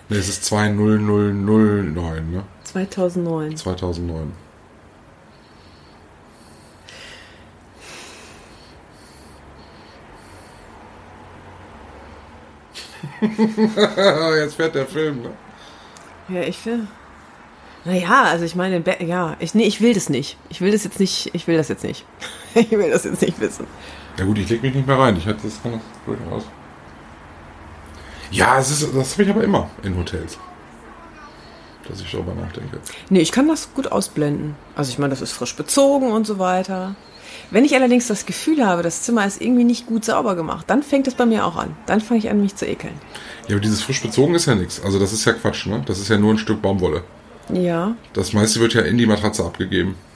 ne, 0.09 0.17
es 0.17 0.29
ist 0.29 0.45
20009, 0.45 2.31
ne? 2.31 2.45
2009. 2.65 3.57
2009. 3.57 4.33
Jetzt 14.39 14.55
fährt 14.57 14.75
der 14.75 14.87
Film, 14.87 15.23
ne? 15.23 15.31
Ja, 16.29 16.43
ich 16.43 16.65
will. 16.67 16.87
Naja, 17.85 18.25
also 18.25 18.45
ich 18.45 18.57
meine, 18.57 18.83
ja, 19.01 19.37
ich, 19.39 19.55
nee, 19.55 19.63
ich 19.65 19.81
will 19.81 19.95
das 19.95 20.09
nicht. 20.09 20.37
Ich 20.49 20.61
will 20.61 20.73
das 20.73 20.83
jetzt 20.83 20.99
nicht, 20.99 21.31
ich 21.35 21.47
will 21.47 21.57
das 21.57 21.69
jetzt 21.69 21.85
nicht. 21.85 22.05
Ich 22.55 22.71
will 22.71 22.91
das 22.91 23.05
jetzt 23.05 23.21
nicht 23.21 23.39
wissen. 23.39 23.67
Ja 24.19 24.25
gut, 24.25 24.39
ich 24.39 24.49
leg 24.49 24.63
mich 24.63 24.75
nicht 24.75 24.87
mehr 24.87 24.99
rein. 24.99 25.15
Ich 25.19 25.27
hatte 25.27 25.41
das 25.43 25.63
kann 25.63 25.73
das 25.73 25.83
durchaus. 26.07 26.45
Ja, 28.31 28.59
es 28.59 28.71
ist, 28.71 28.95
das 28.95 29.13
habe 29.13 29.23
ich 29.25 29.31
aber 29.31 29.45
immer 29.45 29.71
in 29.83 29.97
Hotels. 29.97 30.39
Dass 31.89 32.01
ich 32.01 32.11
darüber 32.11 32.35
nachdenke. 32.35 32.81
Nee, 33.11 33.21
ich 33.21 33.31
kann 33.31 33.47
das 33.47 33.73
gut 33.75 33.93
ausblenden. 33.93 34.57
Also 34.75 34.91
ich 34.91 34.99
meine, 34.99 35.11
das 35.11 35.23
ist 35.23 35.33
frisch 35.33 35.55
bezogen 35.55 36.11
und 36.11 36.27
so 36.27 36.39
weiter. 36.39 36.97
Wenn 37.51 37.65
ich 37.65 37.75
allerdings 37.75 38.09
das 38.09 38.27
Gefühl 38.27 38.67
habe, 38.67 38.83
das 38.83 39.03
Zimmer 39.03 39.25
ist 39.25 39.41
irgendwie 39.41 39.65
nicht 39.65 39.87
gut 39.87 40.05
sauber 40.05 40.35
gemacht, 40.35 40.65
dann 40.69 40.83
fängt 40.83 41.07
es 41.07 41.15
bei 41.15 41.27
mir 41.27 41.47
auch 41.47 41.57
an. 41.57 41.77
Dann 41.87 42.01
fange 42.01 42.19
ich 42.19 42.29
an, 42.29 42.41
mich 42.41 42.57
zu 42.57 42.67
ekeln. 42.67 42.95
Ja, 43.47 43.55
aber 43.55 43.61
dieses 43.61 43.83
frisch 43.83 44.03
bezogen 44.03 44.35
ist 44.35 44.47
ja 44.47 44.57
nichts. 44.57 44.83
Also 44.83 44.99
das 44.99 45.13
ist 45.13 45.25
ja 45.25 45.33
Quatsch, 45.33 45.67
ne? 45.67 45.83
Das 45.87 46.01
ist 46.01 46.09
ja 46.09 46.19
nur 46.19 46.35
ein 46.35 46.39
Stück 46.39 46.61
Baumwolle. 46.61 47.05
Ja. 47.53 47.95
Das 48.13 48.33
meiste 48.33 48.59
wird 48.59 48.75
ja 48.75 48.83
in 48.83 48.99
die 48.99 49.07
Matratze 49.07 49.45
abgegeben. 49.45 49.95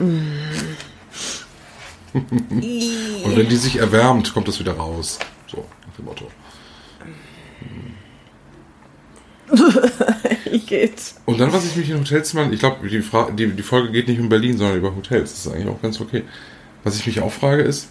Und 2.12 3.36
wenn 3.36 3.48
die 3.48 3.56
sich 3.56 3.76
erwärmt, 3.76 4.34
kommt 4.34 4.48
das 4.48 4.58
wieder 4.58 4.72
raus. 4.72 5.20
So, 5.46 5.64
nach 5.86 5.94
dem 5.96 6.06
Motto. 6.06 6.26
Geht. 10.66 11.14
Und 11.26 11.40
dann, 11.40 11.52
was 11.52 11.64
ich 11.66 11.76
mich 11.76 11.90
in 11.90 11.98
Hotelzimmern, 11.98 12.52
ich 12.52 12.60
glaube, 12.60 12.88
die, 12.88 13.02
die, 13.36 13.46
die 13.48 13.62
Folge 13.62 13.90
geht 13.90 14.06
nicht 14.08 14.20
um 14.20 14.28
Berlin, 14.28 14.56
sondern 14.56 14.78
über 14.78 14.94
Hotels. 14.94 15.32
Das 15.32 15.46
ist 15.46 15.52
eigentlich 15.52 15.68
auch 15.68 15.82
ganz 15.82 16.00
okay. 16.00 16.22
Was 16.84 16.96
ich 16.96 17.06
mich 17.06 17.20
auch 17.20 17.32
frage 17.32 17.62
ist, 17.62 17.88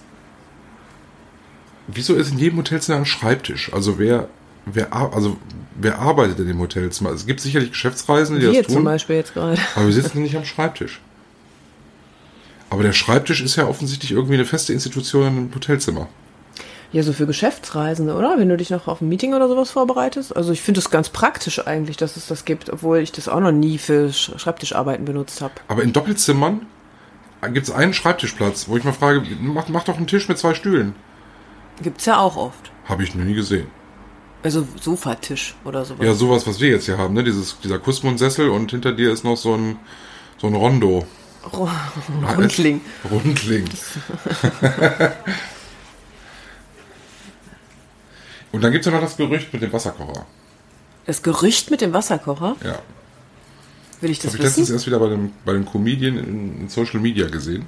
wieso 1.88 2.16
ist 2.16 2.32
in 2.32 2.40
jedem 2.40 2.58
Hotelzimmer 2.60 2.98
ein 3.00 3.06
Schreibtisch? 3.06 3.74
Also 3.74 4.00
wer, 4.00 4.30
wer, 4.66 4.94
also 4.94 5.38
wer 5.76 6.00
arbeitet 6.00 6.40
in 6.40 6.48
dem 6.48 6.60
Hotelzimmer? 6.60 7.12
Es 7.12 7.26
gibt 7.26 7.42
sicherlich 7.42 7.72
Geschäftsreisende, 7.72 8.40
die 8.40 8.52
Wir 8.52 8.64
das 8.64 8.68
zum 8.72 8.78
tun, 8.78 8.86
Beispiel 8.86 9.18
jetzt 9.18 9.34
gerade. 9.34 9.60
aber 9.76 9.86
wir 9.86 9.94
sitzen 9.94 10.22
nicht 10.22 10.38
am 10.38 10.46
Schreibtisch. 10.46 11.02
Aber 12.70 12.84
der 12.84 12.94
Schreibtisch 12.94 13.42
ist 13.42 13.56
ja 13.56 13.68
offensichtlich 13.68 14.12
irgendwie 14.12 14.36
eine 14.36 14.46
feste 14.46 14.74
Institution 14.74 15.24
in 15.24 15.28
einem 15.30 15.56
Hotelzimmer. 15.56 16.08
Ja, 16.92 17.04
so 17.04 17.14
für 17.14 17.28
Geschäftsreisende, 17.28 18.16
oder? 18.16 18.36
Wenn 18.40 18.50
du 18.50 18.58
dich 18.58 18.72
noch 18.72 18.88
auf 18.88 19.02
ein 19.02 19.10
Meeting 19.10 19.34
oder 19.36 19.48
sowas 19.48 19.70
vorbereitest. 19.72 20.36
Also 20.36 20.52
ich 20.52 20.62
finde 20.62 20.80
es 20.80 20.90
ganz 20.90 21.10
praktisch 21.10 21.66
eigentlich, 21.68 21.98
dass 21.98 22.18
es 22.18 22.26
das 22.28 22.46
gibt, 22.46 22.70
obwohl 22.72 22.98
ich 23.00 23.12
das 23.12 23.28
auch 23.28 23.40
noch 23.40 23.52
nie 23.52 23.78
für 23.78 24.08
Sch- 24.08 24.38
Schreibtischarbeiten 24.40 25.06
benutzt 25.06 25.42
habe. 25.42 25.54
Aber 25.68 25.84
in 25.84 25.94
Doppelzimmern 25.94 26.66
gibt 27.54 27.68
es 27.68 27.72
einen 27.74 27.94
Schreibtischplatz, 27.94 28.68
wo 28.70 28.76
ich 28.78 28.84
mal 28.84 28.92
frage, 28.94 29.22
mach, 29.40 29.68
mach 29.70 29.84
doch 29.84 29.98
einen 29.98 30.08
Tisch 30.08 30.28
mit 30.28 30.40
zwei 30.40 30.56
Stühlen. 30.56 30.96
Gibt's 31.82 32.06
ja 32.06 32.18
auch 32.20 32.36
oft. 32.36 32.72
Habe 32.86 33.04
ich 33.04 33.14
noch 33.14 33.24
nie 33.24 33.36
gesehen. 33.36 33.68
Also 34.42 34.68
Sofatisch 34.82 35.56
oder 35.66 35.86
sowas. 35.86 36.04
Ja, 36.06 36.14
sowas, 36.14 36.48
was 36.48 36.60
wir 36.60 36.70
jetzt 36.70 36.86
hier 36.86 36.98
haben, 36.98 37.14
ne? 37.14 37.24
Dieses, 37.24 37.60
dieser 37.60 37.78
Kussmundsessel 37.78 38.50
und 38.50 38.72
hinter 38.72 38.94
dir 38.94 39.12
ist 39.14 39.24
noch 39.24 39.38
so 39.38 39.54
ein, 39.54 39.78
so 40.38 40.48
ein 40.48 40.56
Rondo. 40.56 41.06
Ro- 41.54 41.70
Rundling. 42.36 42.82
Rundling. 43.12 43.66
und 48.52 48.64
dann 48.64 48.72
gibt 48.72 48.86
es 48.86 48.92
ja 48.92 48.98
noch 48.98 49.06
das 49.06 49.18
Gerücht 49.18 49.52
mit 49.54 49.62
dem 49.62 49.72
Wasserkocher. 49.74 50.26
Das 51.06 51.22
Gerücht 51.24 51.72
mit 51.72 51.82
dem 51.82 51.94
Wasserkocher, 51.94 52.56
Ja. 52.64 52.80
will 54.02 54.12
ich 54.12 54.20
Das 54.20 54.26
das 54.28 54.34
habe 54.34 54.38
ich 54.38 54.44
letztens 54.46 54.68
wissen? 54.68 54.74
erst 54.76 54.88
wieder 54.88 55.00
bei 55.00 55.10
dem, 55.10 55.32
bei 55.46 55.54
dem 55.54 55.66
Comedian 55.66 56.18
in, 56.18 56.62
in 56.62 56.70
Social 56.70 57.00
Media 57.00 57.28
gesehen, 57.28 57.66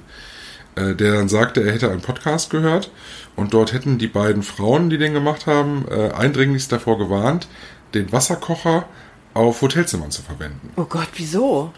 äh, 0.76 0.94
der 0.94 1.12
dann 1.14 1.28
sagte, 1.28 1.62
er 1.62 1.72
hätte 1.72 1.90
einen 1.90 2.00
Podcast 2.02 2.50
gehört 2.50 2.90
und 3.36 3.52
dort 3.54 3.72
hätten 3.72 3.98
die 3.98 4.06
beiden 4.06 4.42
Frauen, 4.42 4.90
die 4.90 4.98
den 4.98 5.12
gemacht 5.12 5.46
haben, 5.46 5.84
äh, 5.90 6.10
eindringlichst 6.12 6.70
davor 6.72 6.98
gewarnt, 6.98 7.48
den 7.94 8.10
Wasserkocher 8.12 8.86
auf 9.34 9.60
Hotelzimmern 9.62 10.10
zu 10.10 10.22
verwenden. 10.22 10.70
Oh 10.76 10.84
Gott, 10.84 11.08
wieso? 11.16 11.72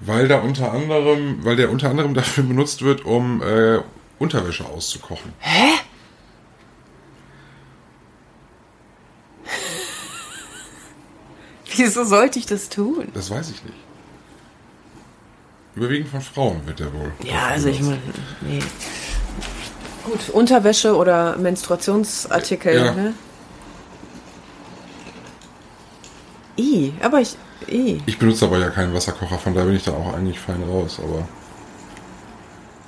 Weil 0.00 0.26
da 0.28 0.40
unter 0.40 0.72
anderem, 0.72 1.44
weil 1.44 1.56
der 1.56 1.70
unter 1.70 1.90
anderem 1.90 2.14
dafür 2.14 2.44
benutzt 2.44 2.82
wird, 2.82 3.04
um 3.04 3.42
äh, 3.42 3.78
Unterwäsche 4.18 4.64
auszukochen. 4.64 5.32
Wieso 11.76 12.04
sollte 12.04 12.38
ich 12.38 12.46
das 12.46 12.68
tun? 12.68 13.08
Das 13.14 13.30
weiß 13.30 13.50
ich 13.50 13.62
nicht. 13.64 13.76
Überwiegend 15.76 16.08
von 16.08 16.20
Frauen 16.20 16.66
wird 16.66 16.78
der 16.78 16.92
wohl. 16.92 17.12
Ja, 17.24 17.46
also 17.48 17.68
ich 17.68 17.80
meine, 17.80 17.98
nee. 18.42 18.60
Gut, 20.04 20.30
Unterwäsche 20.30 20.94
oder 20.96 21.36
Menstruationsartikel, 21.36 22.74
Ja. 22.76 22.92
ne? 22.92 23.14
I, 26.56 26.92
aber 27.02 27.20
ich, 27.20 27.36
I. 27.68 28.00
Ich 28.06 28.18
benutze 28.18 28.44
aber 28.44 28.58
ja 28.58 28.70
keinen 28.70 28.94
Wasserkocher, 28.94 29.38
von 29.38 29.54
daher 29.54 29.66
bin 29.66 29.76
ich 29.76 29.84
da 29.84 29.92
auch 29.92 30.14
eigentlich 30.14 30.38
fein 30.38 30.62
raus. 30.62 31.00
Aber 31.02 31.26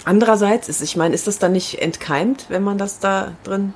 Andererseits 0.04 0.68
ist, 0.68 0.82
ich 0.82 0.94
meine, 0.96 1.16
ist 1.16 1.26
das 1.26 1.40
dann 1.40 1.50
nicht 1.50 1.82
entkeimt, 1.82 2.46
wenn 2.48 2.62
man 2.62 2.78
das 2.78 3.00
da 3.00 3.32
drin? 3.42 3.74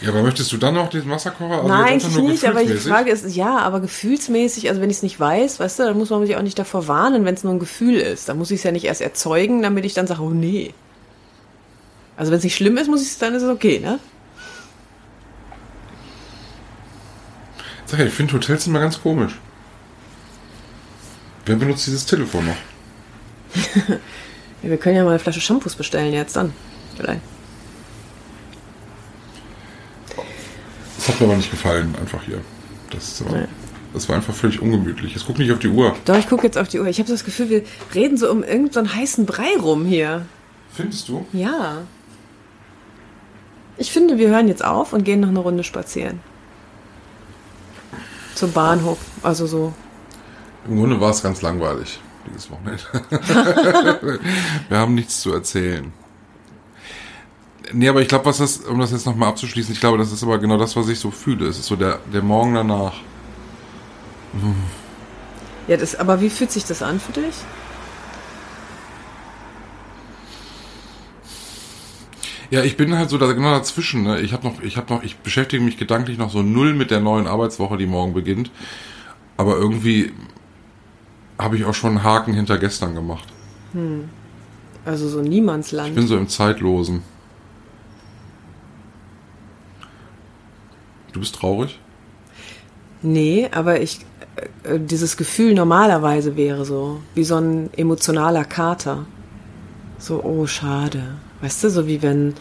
Ja, 0.00 0.10
aber 0.10 0.22
möchtest 0.22 0.52
du 0.52 0.56
dann 0.58 0.74
noch 0.74 0.90
den 0.90 1.08
Wasserkocher? 1.10 1.56
Also 1.56 1.68
Nein, 1.68 2.00
nur 2.12 2.30
nicht, 2.30 2.44
aber 2.44 2.64
die? 2.64 2.74
Frage 2.74 3.10
ist, 3.10 3.34
ja, 3.34 3.58
aber 3.58 3.80
gefühlsmäßig, 3.80 4.68
also 4.68 4.80
wenn 4.80 4.90
ich 4.90 4.98
es 4.98 5.02
nicht 5.02 5.18
weiß, 5.18 5.58
weißt 5.58 5.80
du, 5.80 5.82
dann 5.84 5.98
muss 5.98 6.10
man 6.10 6.24
sich 6.24 6.36
auch 6.36 6.42
nicht 6.42 6.58
davor 6.58 6.86
warnen, 6.86 7.24
wenn 7.24 7.34
es 7.34 7.42
nur 7.42 7.52
ein 7.52 7.58
Gefühl 7.58 7.96
ist. 7.96 8.28
Dann 8.28 8.38
muss 8.38 8.50
ich 8.50 8.58
es 8.58 8.64
ja 8.64 8.70
nicht 8.70 8.84
erst 8.84 9.00
erzeugen, 9.00 9.62
damit 9.62 9.84
ich 9.84 9.94
dann 9.94 10.06
sage, 10.06 10.22
oh 10.22 10.30
nee. 10.30 10.72
Also 12.16 12.30
wenn 12.30 12.38
es 12.38 12.44
nicht 12.44 12.56
schlimm 12.56 12.76
ist, 12.76 12.88
muss 12.88 13.02
ich 13.02 13.08
es, 13.08 13.18
dann 13.18 13.34
ist 13.34 13.42
es 13.42 13.50
okay, 13.50 13.80
ne? 13.80 13.98
Sag 17.86 18.00
ja, 18.00 18.06
ich 18.06 18.12
finde 18.12 18.34
Hotels 18.34 18.66
immer 18.66 18.80
ganz 18.80 19.00
komisch. 19.00 19.38
Wer 21.46 21.56
benutzt 21.56 21.86
dieses 21.86 22.06
Telefon 22.06 22.46
noch? 22.46 22.56
Ja, 24.60 24.70
wir 24.70 24.76
können 24.76 24.96
ja 24.96 25.04
mal 25.04 25.10
eine 25.10 25.18
Flasche 25.20 25.40
Shampoos 25.40 25.76
bestellen 25.76 26.12
jetzt 26.12 26.34
dann. 26.34 26.52
Vielleicht. 26.96 27.20
Das 31.08 31.14
hat 31.14 31.22
mir 31.22 31.28
aber 31.28 31.36
nicht 31.38 31.50
gefallen, 31.50 31.94
einfach 31.98 32.22
hier. 32.22 32.42
Das, 32.90 33.24
war, 33.24 33.32
Nee. 33.32 33.46
das 33.94 34.10
war 34.10 34.16
einfach 34.16 34.34
völlig 34.34 34.60
ungemütlich. 34.60 35.14
Jetzt 35.14 35.24
guck 35.26 35.38
nicht 35.38 35.50
auf 35.50 35.58
die 35.58 35.68
Uhr. 35.68 35.96
Doch, 36.04 36.18
ich 36.18 36.28
gucke 36.28 36.42
jetzt 36.46 36.58
auf 36.58 36.68
die 36.68 36.78
Uhr. 36.80 36.86
Ich 36.86 36.98
habe 36.98 37.08
das 37.10 37.24
Gefühl, 37.24 37.48
wir 37.48 37.62
reden 37.94 38.18
so 38.18 38.30
um 38.30 38.42
irgendeinen 38.42 38.86
so 38.88 38.94
heißen 38.94 39.24
Brei 39.24 39.56
rum 39.58 39.86
hier. 39.86 40.26
Findest 40.70 41.08
du? 41.08 41.24
Ja. 41.32 41.78
Ich 43.78 43.90
finde, 43.90 44.18
wir 44.18 44.28
hören 44.28 44.48
jetzt 44.48 44.62
auf 44.62 44.92
und 44.92 45.04
gehen 45.04 45.20
noch 45.20 45.30
eine 45.30 45.38
Runde 45.38 45.64
spazieren. 45.64 46.20
Zum 48.34 48.52
Bahnhof. 48.52 48.98
Also 49.22 49.46
so. 49.46 49.72
Im 50.66 50.76
Grunde 50.76 51.00
war 51.00 51.10
es 51.10 51.22
ganz 51.22 51.40
langweilig, 51.40 51.98
dieses 52.30 52.50
Wochenende. 52.50 52.82
Wir 54.68 54.76
haben 54.76 54.94
nichts 54.94 55.22
zu 55.22 55.32
erzählen. 55.32 55.90
Nee, 57.72 57.88
aber 57.88 58.00
ich 58.00 58.08
glaube, 58.08 58.24
was 58.26 58.38
das, 58.38 58.58
um 58.58 58.78
das 58.78 58.92
jetzt 58.92 59.06
nochmal 59.06 59.28
abzuschließen, 59.28 59.72
ich 59.74 59.80
glaube, 59.80 59.98
das 59.98 60.12
ist 60.12 60.22
aber 60.22 60.38
genau 60.38 60.56
das, 60.56 60.74
was 60.76 60.88
ich 60.88 60.98
so 60.98 61.10
fühle. 61.10 61.46
Es 61.46 61.58
ist 61.58 61.66
so 61.66 61.76
der, 61.76 61.98
der 62.12 62.22
Morgen 62.22 62.54
danach. 62.54 62.94
Ja, 65.66 65.76
das, 65.76 65.94
aber 65.96 66.20
wie 66.20 66.30
fühlt 66.30 66.50
sich 66.50 66.64
das 66.64 66.82
an 66.82 66.98
für 67.00 67.12
dich? 67.12 67.34
Ja, 72.50 72.62
ich 72.62 72.76
bin 72.78 72.96
halt 72.96 73.10
so 73.10 73.18
da 73.18 73.30
genau 73.32 73.50
dazwischen. 73.50 74.04
Ne? 74.04 74.20
Ich 74.20 74.32
habe 74.32 74.46
noch, 74.46 74.62
ich 74.62 74.76
habe 74.78 74.92
noch, 74.94 75.02
ich 75.02 75.18
beschäftige 75.18 75.62
mich 75.62 75.76
gedanklich 75.76 76.16
noch 76.16 76.30
so 76.30 76.42
null 76.42 76.72
mit 76.72 76.90
der 76.90 77.00
neuen 77.00 77.26
Arbeitswoche, 77.26 77.76
die 77.76 77.86
morgen 77.86 78.14
beginnt. 78.14 78.50
Aber 79.36 79.56
irgendwie 79.56 80.12
habe 81.38 81.56
ich 81.56 81.64
auch 81.66 81.74
schon 81.74 81.90
einen 81.90 82.02
Haken 82.02 82.32
hinter 82.32 82.56
gestern 82.58 82.94
gemacht. 82.94 83.28
Also 84.86 85.08
so 85.08 85.20
Ich 85.20 85.28
Niemandsland. 85.28 85.94
bin 85.94 86.06
so 86.06 86.16
im 86.16 86.28
Zeitlosen. 86.28 87.02
Du 91.12 91.20
bist 91.20 91.34
traurig? 91.34 91.78
Nee, 93.02 93.48
aber 93.52 93.80
ich. 93.80 94.00
äh, 94.64 94.78
Dieses 94.78 95.16
Gefühl 95.16 95.54
normalerweise 95.54 96.36
wäre 96.36 96.64
so, 96.64 97.00
wie 97.14 97.24
so 97.24 97.36
ein 97.36 97.70
emotionaler 97.76 98.44
Kater. 98.44 99.06
So, 99.98 100.22
oh, 100.22 100.46
schade. 100.46 101.02
Weißt 101.40 101.62
du, 101.64 101.70
so 101.70 101.86
wie 101.86 102.02
wenn 102.02 102.34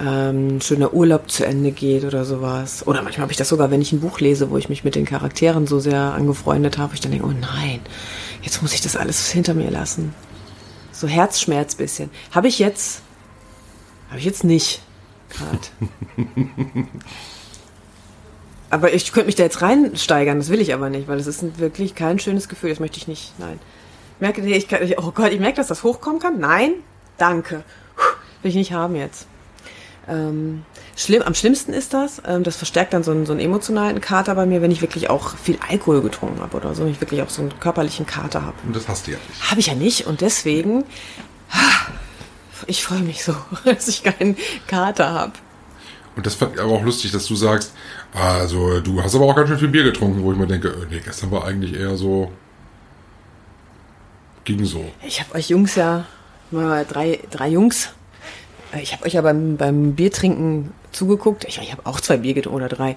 ähm, 0.00 0.56
ein 0.56 0.60
schöner 0.60 0.92
Urlaub 0.92 1.30
zu 1.30 1.46
Ende 1.46 1.70
geht 1.70 2.04
oder 2.04 2.24
sowas. 2.24 2.86
Oder 2.86 3.02
manchmal 3.02 3.22
habe 3.22 3.32
ich 3.32 3.38
das 3.38 3.48
sogar, 3.48 3.70
wenn 3.70 3.80
ich 3.82 3.92
ein 3.92 4.00
Buch 4.00 4.20
lese, 4.20 4.50
wo 4.50 4.56
ich 4.58 4.68
mich 4.68 4.84
mit 4.84 4.94
den 4.94 5.04
Charakteren 5.04 5.66
so 5.66 5.80
sehr 5.80 5.98
angefreundet 6.14 6.78
habe, 6.78 6.94
ich 6.94 7.00
dann 7.00 7.12
denke, 7.12 7.26
oh 7.26 7.32
nein, 7.32 7.80
jetzt 8.42 8.60
muss 8.62 8.72
ich 8.74 8.80
das 8.80 8.96
alles 8.96 9.30
hinter 9.30 9.54
mir 9.54 9.70
lassen. 9.70 10.14
So 10.92 11.06
Herzschmerz 11.06 11.74
bisschen. 11.74 12.10
Habe 12.30 12.48
ich 12.48 12.58
jetzt, 12.58 13.02
habe 14.08 14.18
ich 14.18 14.24
jetzt 14.24 14.44
nicht 14.44 14.80
gerade. 15.30 15.58
Aber 18.74 18.92
ich 18.92 19.12
könnte 19.12 19.26
mich 19.26 19.36
da 19.36 19.44
jetzt 19.44 19.62
reinsteigern, 19.62 20.40
das 20.40 20.48
will 20.48 20.60
ich 20.60 20.74
aber 20.74 20.90
nicht, 20.90 21.06
weil 21.06 21.18
das 21.18 21.28
ist 21.28 21.60
wirklich 21.60 21.94
kein 21.94 22.18
schönes 22.18 22.48
Gefühl, 22.48 22.70
das 22.70 22.80
möchte 22.80 22.96
ich 22.96 23.06
nicht, 23.06 23.32
nein. 23.38 23.60
Ich 24.16 24.20
merke, 24.20 24.42
nee, 24.42 24.56
ich 24.56 24.66
kann, 24.66 24.82
ich, 24.82 24.98
oh 24.98 25.12
Gott, 25.12 25.30
ich 25.30 25.38
merke, 25.38 25.58
dass 25.58 25.68
das 25.68 25.84
hochkommen 25.84 26.18
kann. 26.18 26.40
Nein, 26.40 26.72
danke. 27.16 27.62
Will 28.42 28.48
ich 28.48 28.56
nicht 28.56 28.72
haben 28.72 28.96
jetzt. 28.96 29.28
Ähm, 30.08 30.64
Schlimm, 30.96 31.22
am 31.22 31.36
schlimmsten 31.36 31.72
ist 31.72 31.94
das, 31.94 32.20
ähm, 32.26 32.42
das 32.42 32.56
verstärkt 32.56 32.94
dann 32.94 33.04
so 33.04 33.12
einen, 33.12 33.26
so 33.26 33.32
einen 33.32 33.40
emotionalen 33.40 34.00
Kater 34.00 34.34
bei 34.34 34.44
mir, 34.44 34.60
wenn 34.60 34.72
ich 34.72 34.82
wirklich 34.82 35.08
auch 35.08 35.36
viel 35.36 35.56
Alkohol 35.68 36.02
getrunken 36.02 36.40
habe 36.40 36.56
oder 36.56 36.74
so, 36.74 36.82
wenn 36.82 36.90
ich 36.90 37.00
wirklich 37.00 37.22
auch 37.22 37.30
so 37.30 37.42
einen 37.42 37.56
körperlichen 37.60 38.06
Kater 38.06 38.42
habe. 38.42 38.56
Und 38.66 38.74
das 38.74 38.88
hast 38.88 39.06
du 39.06 39.12
ja 39.12 39.18
nicht. 39.28 39.50
Habe 39.52 39.60
ich 39.60 39.66
ja 39.68 39.74
nicht 39.76 40.08
und 40.08 40.20
deswegen, 40.20 40.82
ah, 41.52 41.92
ich 42.66 42.82
freue 42.82 43.02
mich 43.02 43.22
so, 43.22 43.36
dass 43.64 43.86
ich 43.86 44.02
keinen 44.02 44.36
Kater 44.66 45.12
habe. 45.12 45.32
Und 46.16 46.26
das 46.26 46.34
fand 46.34 46.54
ich 46.54 46.60
aber 46.60 46.72
auch 46.72 46.82
lustig, 46.82 47.10
dass 47.12 47.26
du 47.26 47.34
sagst, 47.34 47.72
also 48.12 48.80
du 48.80 49.02
hast 49.02 49.14
aber 49.14 49.24
auch 49.24 49.34
ganz 49.34 49.48
schön 49.48 49.58
viel 49.58 49.68
Bier 49.68 49.84
getrunken, 49.84 50.22
wo 50.22 50.32
ich 50.32 50.38
mir 50.38 50.46
denke, 50.46 50.68
äh, 50.68 50.86
nee, 50.90 51.00
gestern 51.04 51.30
war 51.30 51.44
eigentlich 51.44 51.74
eher 51.74 51.96
so, 51.96 52.30
ging 54.44 54.64
so. 54.64 54.84
Ich 55.02 55.20
habe 55.20 55.34
euch 55.34 55.48
Jungs 55.50 55.74
ja, 55.74 56.06
mal 56.50 56.84
drei, 56.84 57.18
drei 57.30 57.48
Jungs, 57.48 57.90
äh, 58.74 58.80
ich 58.80 58.92
habe 58.92 59.04
euch 59.04 59.14
ja 59.14 59.22
beim, 59.22 59.56
beim 59.56 59.94
Biertrinken 59.94 60.72
zugeguckt. 60.92 61.44
Ich, 61.44 61.58
ich 61.58 61.72
habe 61.72 61.86
auch 61.86 62.00
zwei 62.00 62.18
Bier 62.18 62.34
getrunken 62.34 62.56
oder 62.56 62.68
drei. 62.68 62.96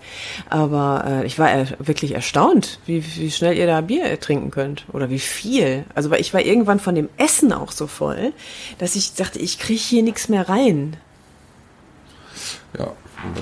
Aber 0.49 1.03
äh, 1.07 1.25
ich 1.25 1.39
war 1.39 1.49
er, 1.49 1.67
wirklich 1.79 2.13
erstaunt, 2.13 2.79
wie, 2.85 3.03
wie 3.15 3.31
schnell 3.31 3.57
ihr 3.57 3.67
da 3.67 3.81
Bier 3.81 4.19
trinken 4.19 4.51
könnt. 4.51 4.85
Oder 4.93 5.09
wie 5.09 5.19
viel. 5.19 5.85
Also 5.95 6.09
weil 6.09 6.21
ich 6.21 6.33
war 6.33 6.41
irgendwann 6.41 6.79
von 6.79 6.95
dem 6.95 7.09
Essen 7.17 7.53
auch 7.53 7.71
so 7.71 7.87
voll, 7.87 8.33
dass 8.77 8.95
ich 8.95 9.13
dachte, 9.15 9.39
ich 9.39 9.59
kriege 9.59 9.79
hier 9.79 10.03
nichts 10.03 10.29
mehr 10.29 10.47
rein. 10.47 10.97
Ja, 12.77 12.91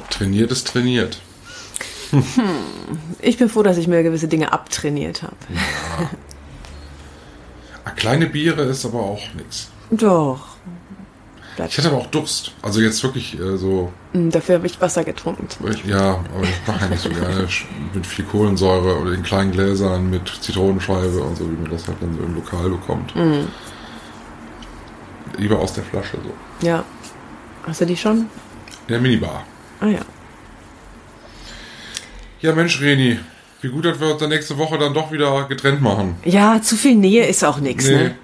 trainiert 0.09 0.51
ist 0.51 0.67
trainiert. 0.67 1.19
Ich 3.19 3.37
bin 3.37 3.49
froh, 3.49 3.63
dass 3.63 3.77
ich 3.77 3.87
mir 3.87 4.03
gewisse 4.03 4.27
Dinge 4.27 4.53
abtrainiert 4.53 5.23
habe. 5.23 5.35
Ah, 7.83 7.89
Kleine 7.91 8.27
Biere 8.27 8.63
ist 8.63 8.85
aber 8.85 8.99
auch 9.01 9.21
nichts. 9.35 9.69
Doch. 9.91 10.55
Ich 11.69 11.77
hatte 11.77 11.87
aber 11.87 11.97
auch 11.99 12.07
Durst. 12.07 12.51
Also 12.61 12.81
jetzt 12.81 13.01
wirklich 13.03 13.39
äh, 13.39 13.55
so, 13.57 13.91
Mm, 14.13 14.29
Dafür 14.29 14.55
habe 14.55 14.67
ich 14.67 14.79
Wasser 14.81 15.03
getrunken. 15.05 15.47
ich, 15.69 15.85
ja, 15.85 16.19
aber 16.35 16.43
ich 16.43 16.67
mache 16.67 16.81
ja 16.81 16.87
nicht 16.89 17.01
so 17.01 17.09
gerne 17.09 17.47
mit 17.93 18.05
viel 18.05 18.25
Kohlensäure 18.25 18.99
oder 18.99 19.13
in 19.13 19.23
kleinen 19.23 19.51
Gläsern 19.51 20.09
mit 20.09 20.27
Zitronenscheibe 20.41 21.21
und 21.21 21.37
so, 21.37 21.49
wie 21.49 21.55
man 21.55 21.71
das 21.71 21.87
halt 21.87 21.97
dann 22.01 22.13
so 22.17 22.23
im 22.23 22.35
Lokal 22.35 22.69
bekommt. 22.69 23.13
Lieber 25.37 25.59
aus 25.59 25.73
der 25.73 25.83
Flasche 25.85 26.17
so. 26.23 26.65
Ja. 26.65 26.83
Hast 27.65 27.81
du 27.81 27.85
die 27.85 27.97
schon? 27.97 28.17
In 28.19 28.27
der 28.89 28.99
Minibar. 29.01 29.45
Ah 29.85 29.89
ja. 29.89 29.99
Ja, 32.41 32.53
Mensch, 32.53 32.81
Reni, 32.81 33.19
wie 33.61 33.69
gut, 33.69 33.85
dass 33.85 33.99
wir 33.99 34.07
uns 34.11 34.19
dann 34.19 34.29
nächste 34.29 34.57
Woche 34.57 34.77
dann 34.77 34.93
doch 34.93 35.11
wieder 35.11 35.45
getrennt 35.47 35.81
machen. 35.81 36.15
Ja, 36.23 36.59
zu 36.61 36.75
viel 36.75 36.95
Nähe 36.95 37.25
ist 37.27 37.43
auch 37.43 37.59
nichts, 37.59 37.87
Nee. 37.87 37.95
ne? 37.95 38.15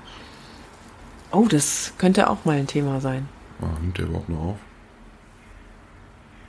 Oh, 1.32 1.48
das 1.48 1.94
könnte 1.98 2.30
auch 2.30 2.44
mal 2.46 2.58
ein 2.58 2.68
Thema 2.68 3.00
sein. 3.00 3.28
Ah, 3.62 3.68
nimmt 3.80 3.98
der 3.98 4.06
überhaupt 4.06 4.30
noch 4.30 4.40
auf? 4.40 4.58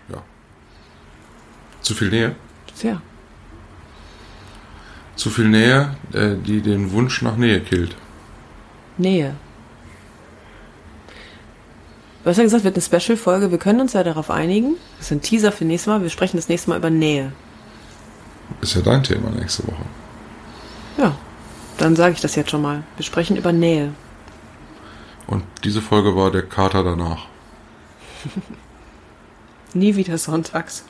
Ja. 0.08 0.22
Zu 1.82 1.94
viel 1.94 2.08
Nähe? 2.10 2.34
Tja. 2.78 3.00
Zu 5.16 5.30
viel 5.30 5.48
Nähe, 5.48 5.94
äh, 6.12 6.34
die 6.36 6.62
den 6.62 6.90
Wunsch 6.92 7.22
nach 7.22 7.36
Nähe 7.36 7.60
killt. 7.60 7.94
Nähe. 8.98 9.34
Du 12.22 12.30
hast 12.30 12.36
ja 12.36 12.44
gesagt, 12.44 12.62
wird 12.62 12.76
eine 12.76 12.82
Special-Folge. 12.82 13.50
Wir 13.50 13.58
können 13.58 13.80
uns 13.80 13.94
ja 13.94 14.04
darauf 14.04 14.30
einigen. 14.30 14.76
Das 14.98 15.06
ist 15.06 15.12
ein 15.12 15.22
Teaser 15.22 15.50
für 15.50 15.64
nächstes 15.64 15.88
Mal. 15.88 16.02
Wir 16.02 16.10
sprechen 16.10 16.36
das 16.36 16.48
nächste 16.48 16.70
Mal 16.70 16.78
über 16.78 16.90
Nähe. 16.90 17.32
Ist 18.60 18.74
ja 18.74 18.80
dein 18.80 19.02
Thema 19.02 19.30
nächste 19.30 19.66
Woche. 19.66 19.84
Ja, 20.98 21.16
dann 21.78 21.96
sage 21.96 22.14
ich 22.14 22.20
das 22.20 22.36
jetzt 22.36 22.50
schon 22.50 22.62
mal. 22.62 22.84
Wir 22.96 23.04
sprechen 23.04 23.36
über 23.36 23.52
Nähe. 23.52 23.92
Und 25.26 25.42
diese 25.64 25.82
Folge 25.82 26.14
war 26.14 26.30
der 26.30 26.42
Kater 26.42 26.84
danach. 26.84 27.26
Nie 29.74 29.96
wieder 29.96 30.16
sonntags. 30.16 30.84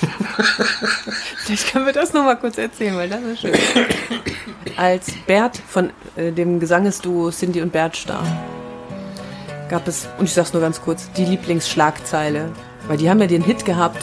Vielleicht 1.44 1.72
können 1.72 1.86
wir 1.86 1.92
das 1.92 2.12
noch 2.12 2.24
mal 2.24 2.36
kurz 2.36 2.58
erzählen, 2.58 2.96
weil 2.96 3.08
das 3.08 3.22
ist 3.22 3.40
schön. 3.40 3.54
Als 4.76 5.12
Bert 5.26 5.58
von 5.58 5.90
äh, 6.16 6.32
dem 6.32 6.58
Gesangesduo 6.58 7.30
Cindy 7.30 7.60
und 7.60 7.72
Bert 7.72 7.96
starb, 7.96 8.26
gab 9.72 9.88
es, 9.88 10.06
und 10.18 10.26
ich 10.26 10.34
sag's 10.34 10.52
nur 10.52 10.60
ganz 10.60 10.82
kurz, 10.82 11.10
die 11.12 11.24
Lieblingsschlagzeile. 11.24 12.50
Weil 12.88 12.98
die 12.98 13.08
haben 13.08 13.20
ja 13.20 13.26
den 13.26 13.42
Hit 13.42 13.64
gehabt. 13.64 14.02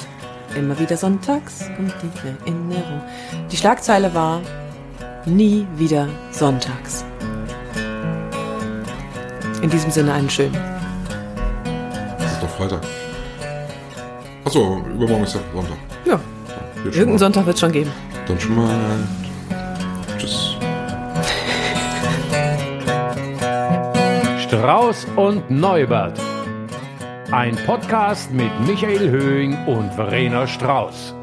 Immer 0.58 0.80
wieder 0.80 0.98
sonntags 0.98 1.70
kommt 1.76 1.94
die 2.02 2.28
Erinnerung. 2.28 3.02
Die 3.52 3.56
Schlagzeile 3.56 4.12
war 4.16 4.42
Nie 5.26 5.68
wieder 5.76 6.08
sonntags. 6.32 7.06
In 9.62 9.70
diesem 9.70 9.92
Sinne 9.92 10.14
einen 10.14 10.30
schönen. 10.30 10.58
Das 12.18 12.32
ist 12.32 12.42
doch 12.42 12.50
Freitag. 12.50 12.82
Achso, 14.46 14.82
übermorgen 14.96 15.24
ist 15.24 15.36
ja 15.36 15.42
Sonntag. 15.54 15.78
Ja, 16.06 16.20
Wird 16.84 16.96
irgendeinen. 16.96 17.20
Sonntag 17.20 17.46
wird's 17.46 17.60
schon 17.60 17.72
geben. 17.72 17.92
Dann 18.28 18.40
schon 18.40 18.56
mal. 18.56 18.76
Strauß 24.50 25.06
und 25.16 25.52
Neubert. 25.52 26.20
Ein 27.30 27.56
Podcast 27.68 28.32
mit 28.32 28.50
Michael 28.66 29.12
Höhing 29.12 29.56
und 29.68 29.94
Verena 29.94 30.48
Strauß. 30.48 31.14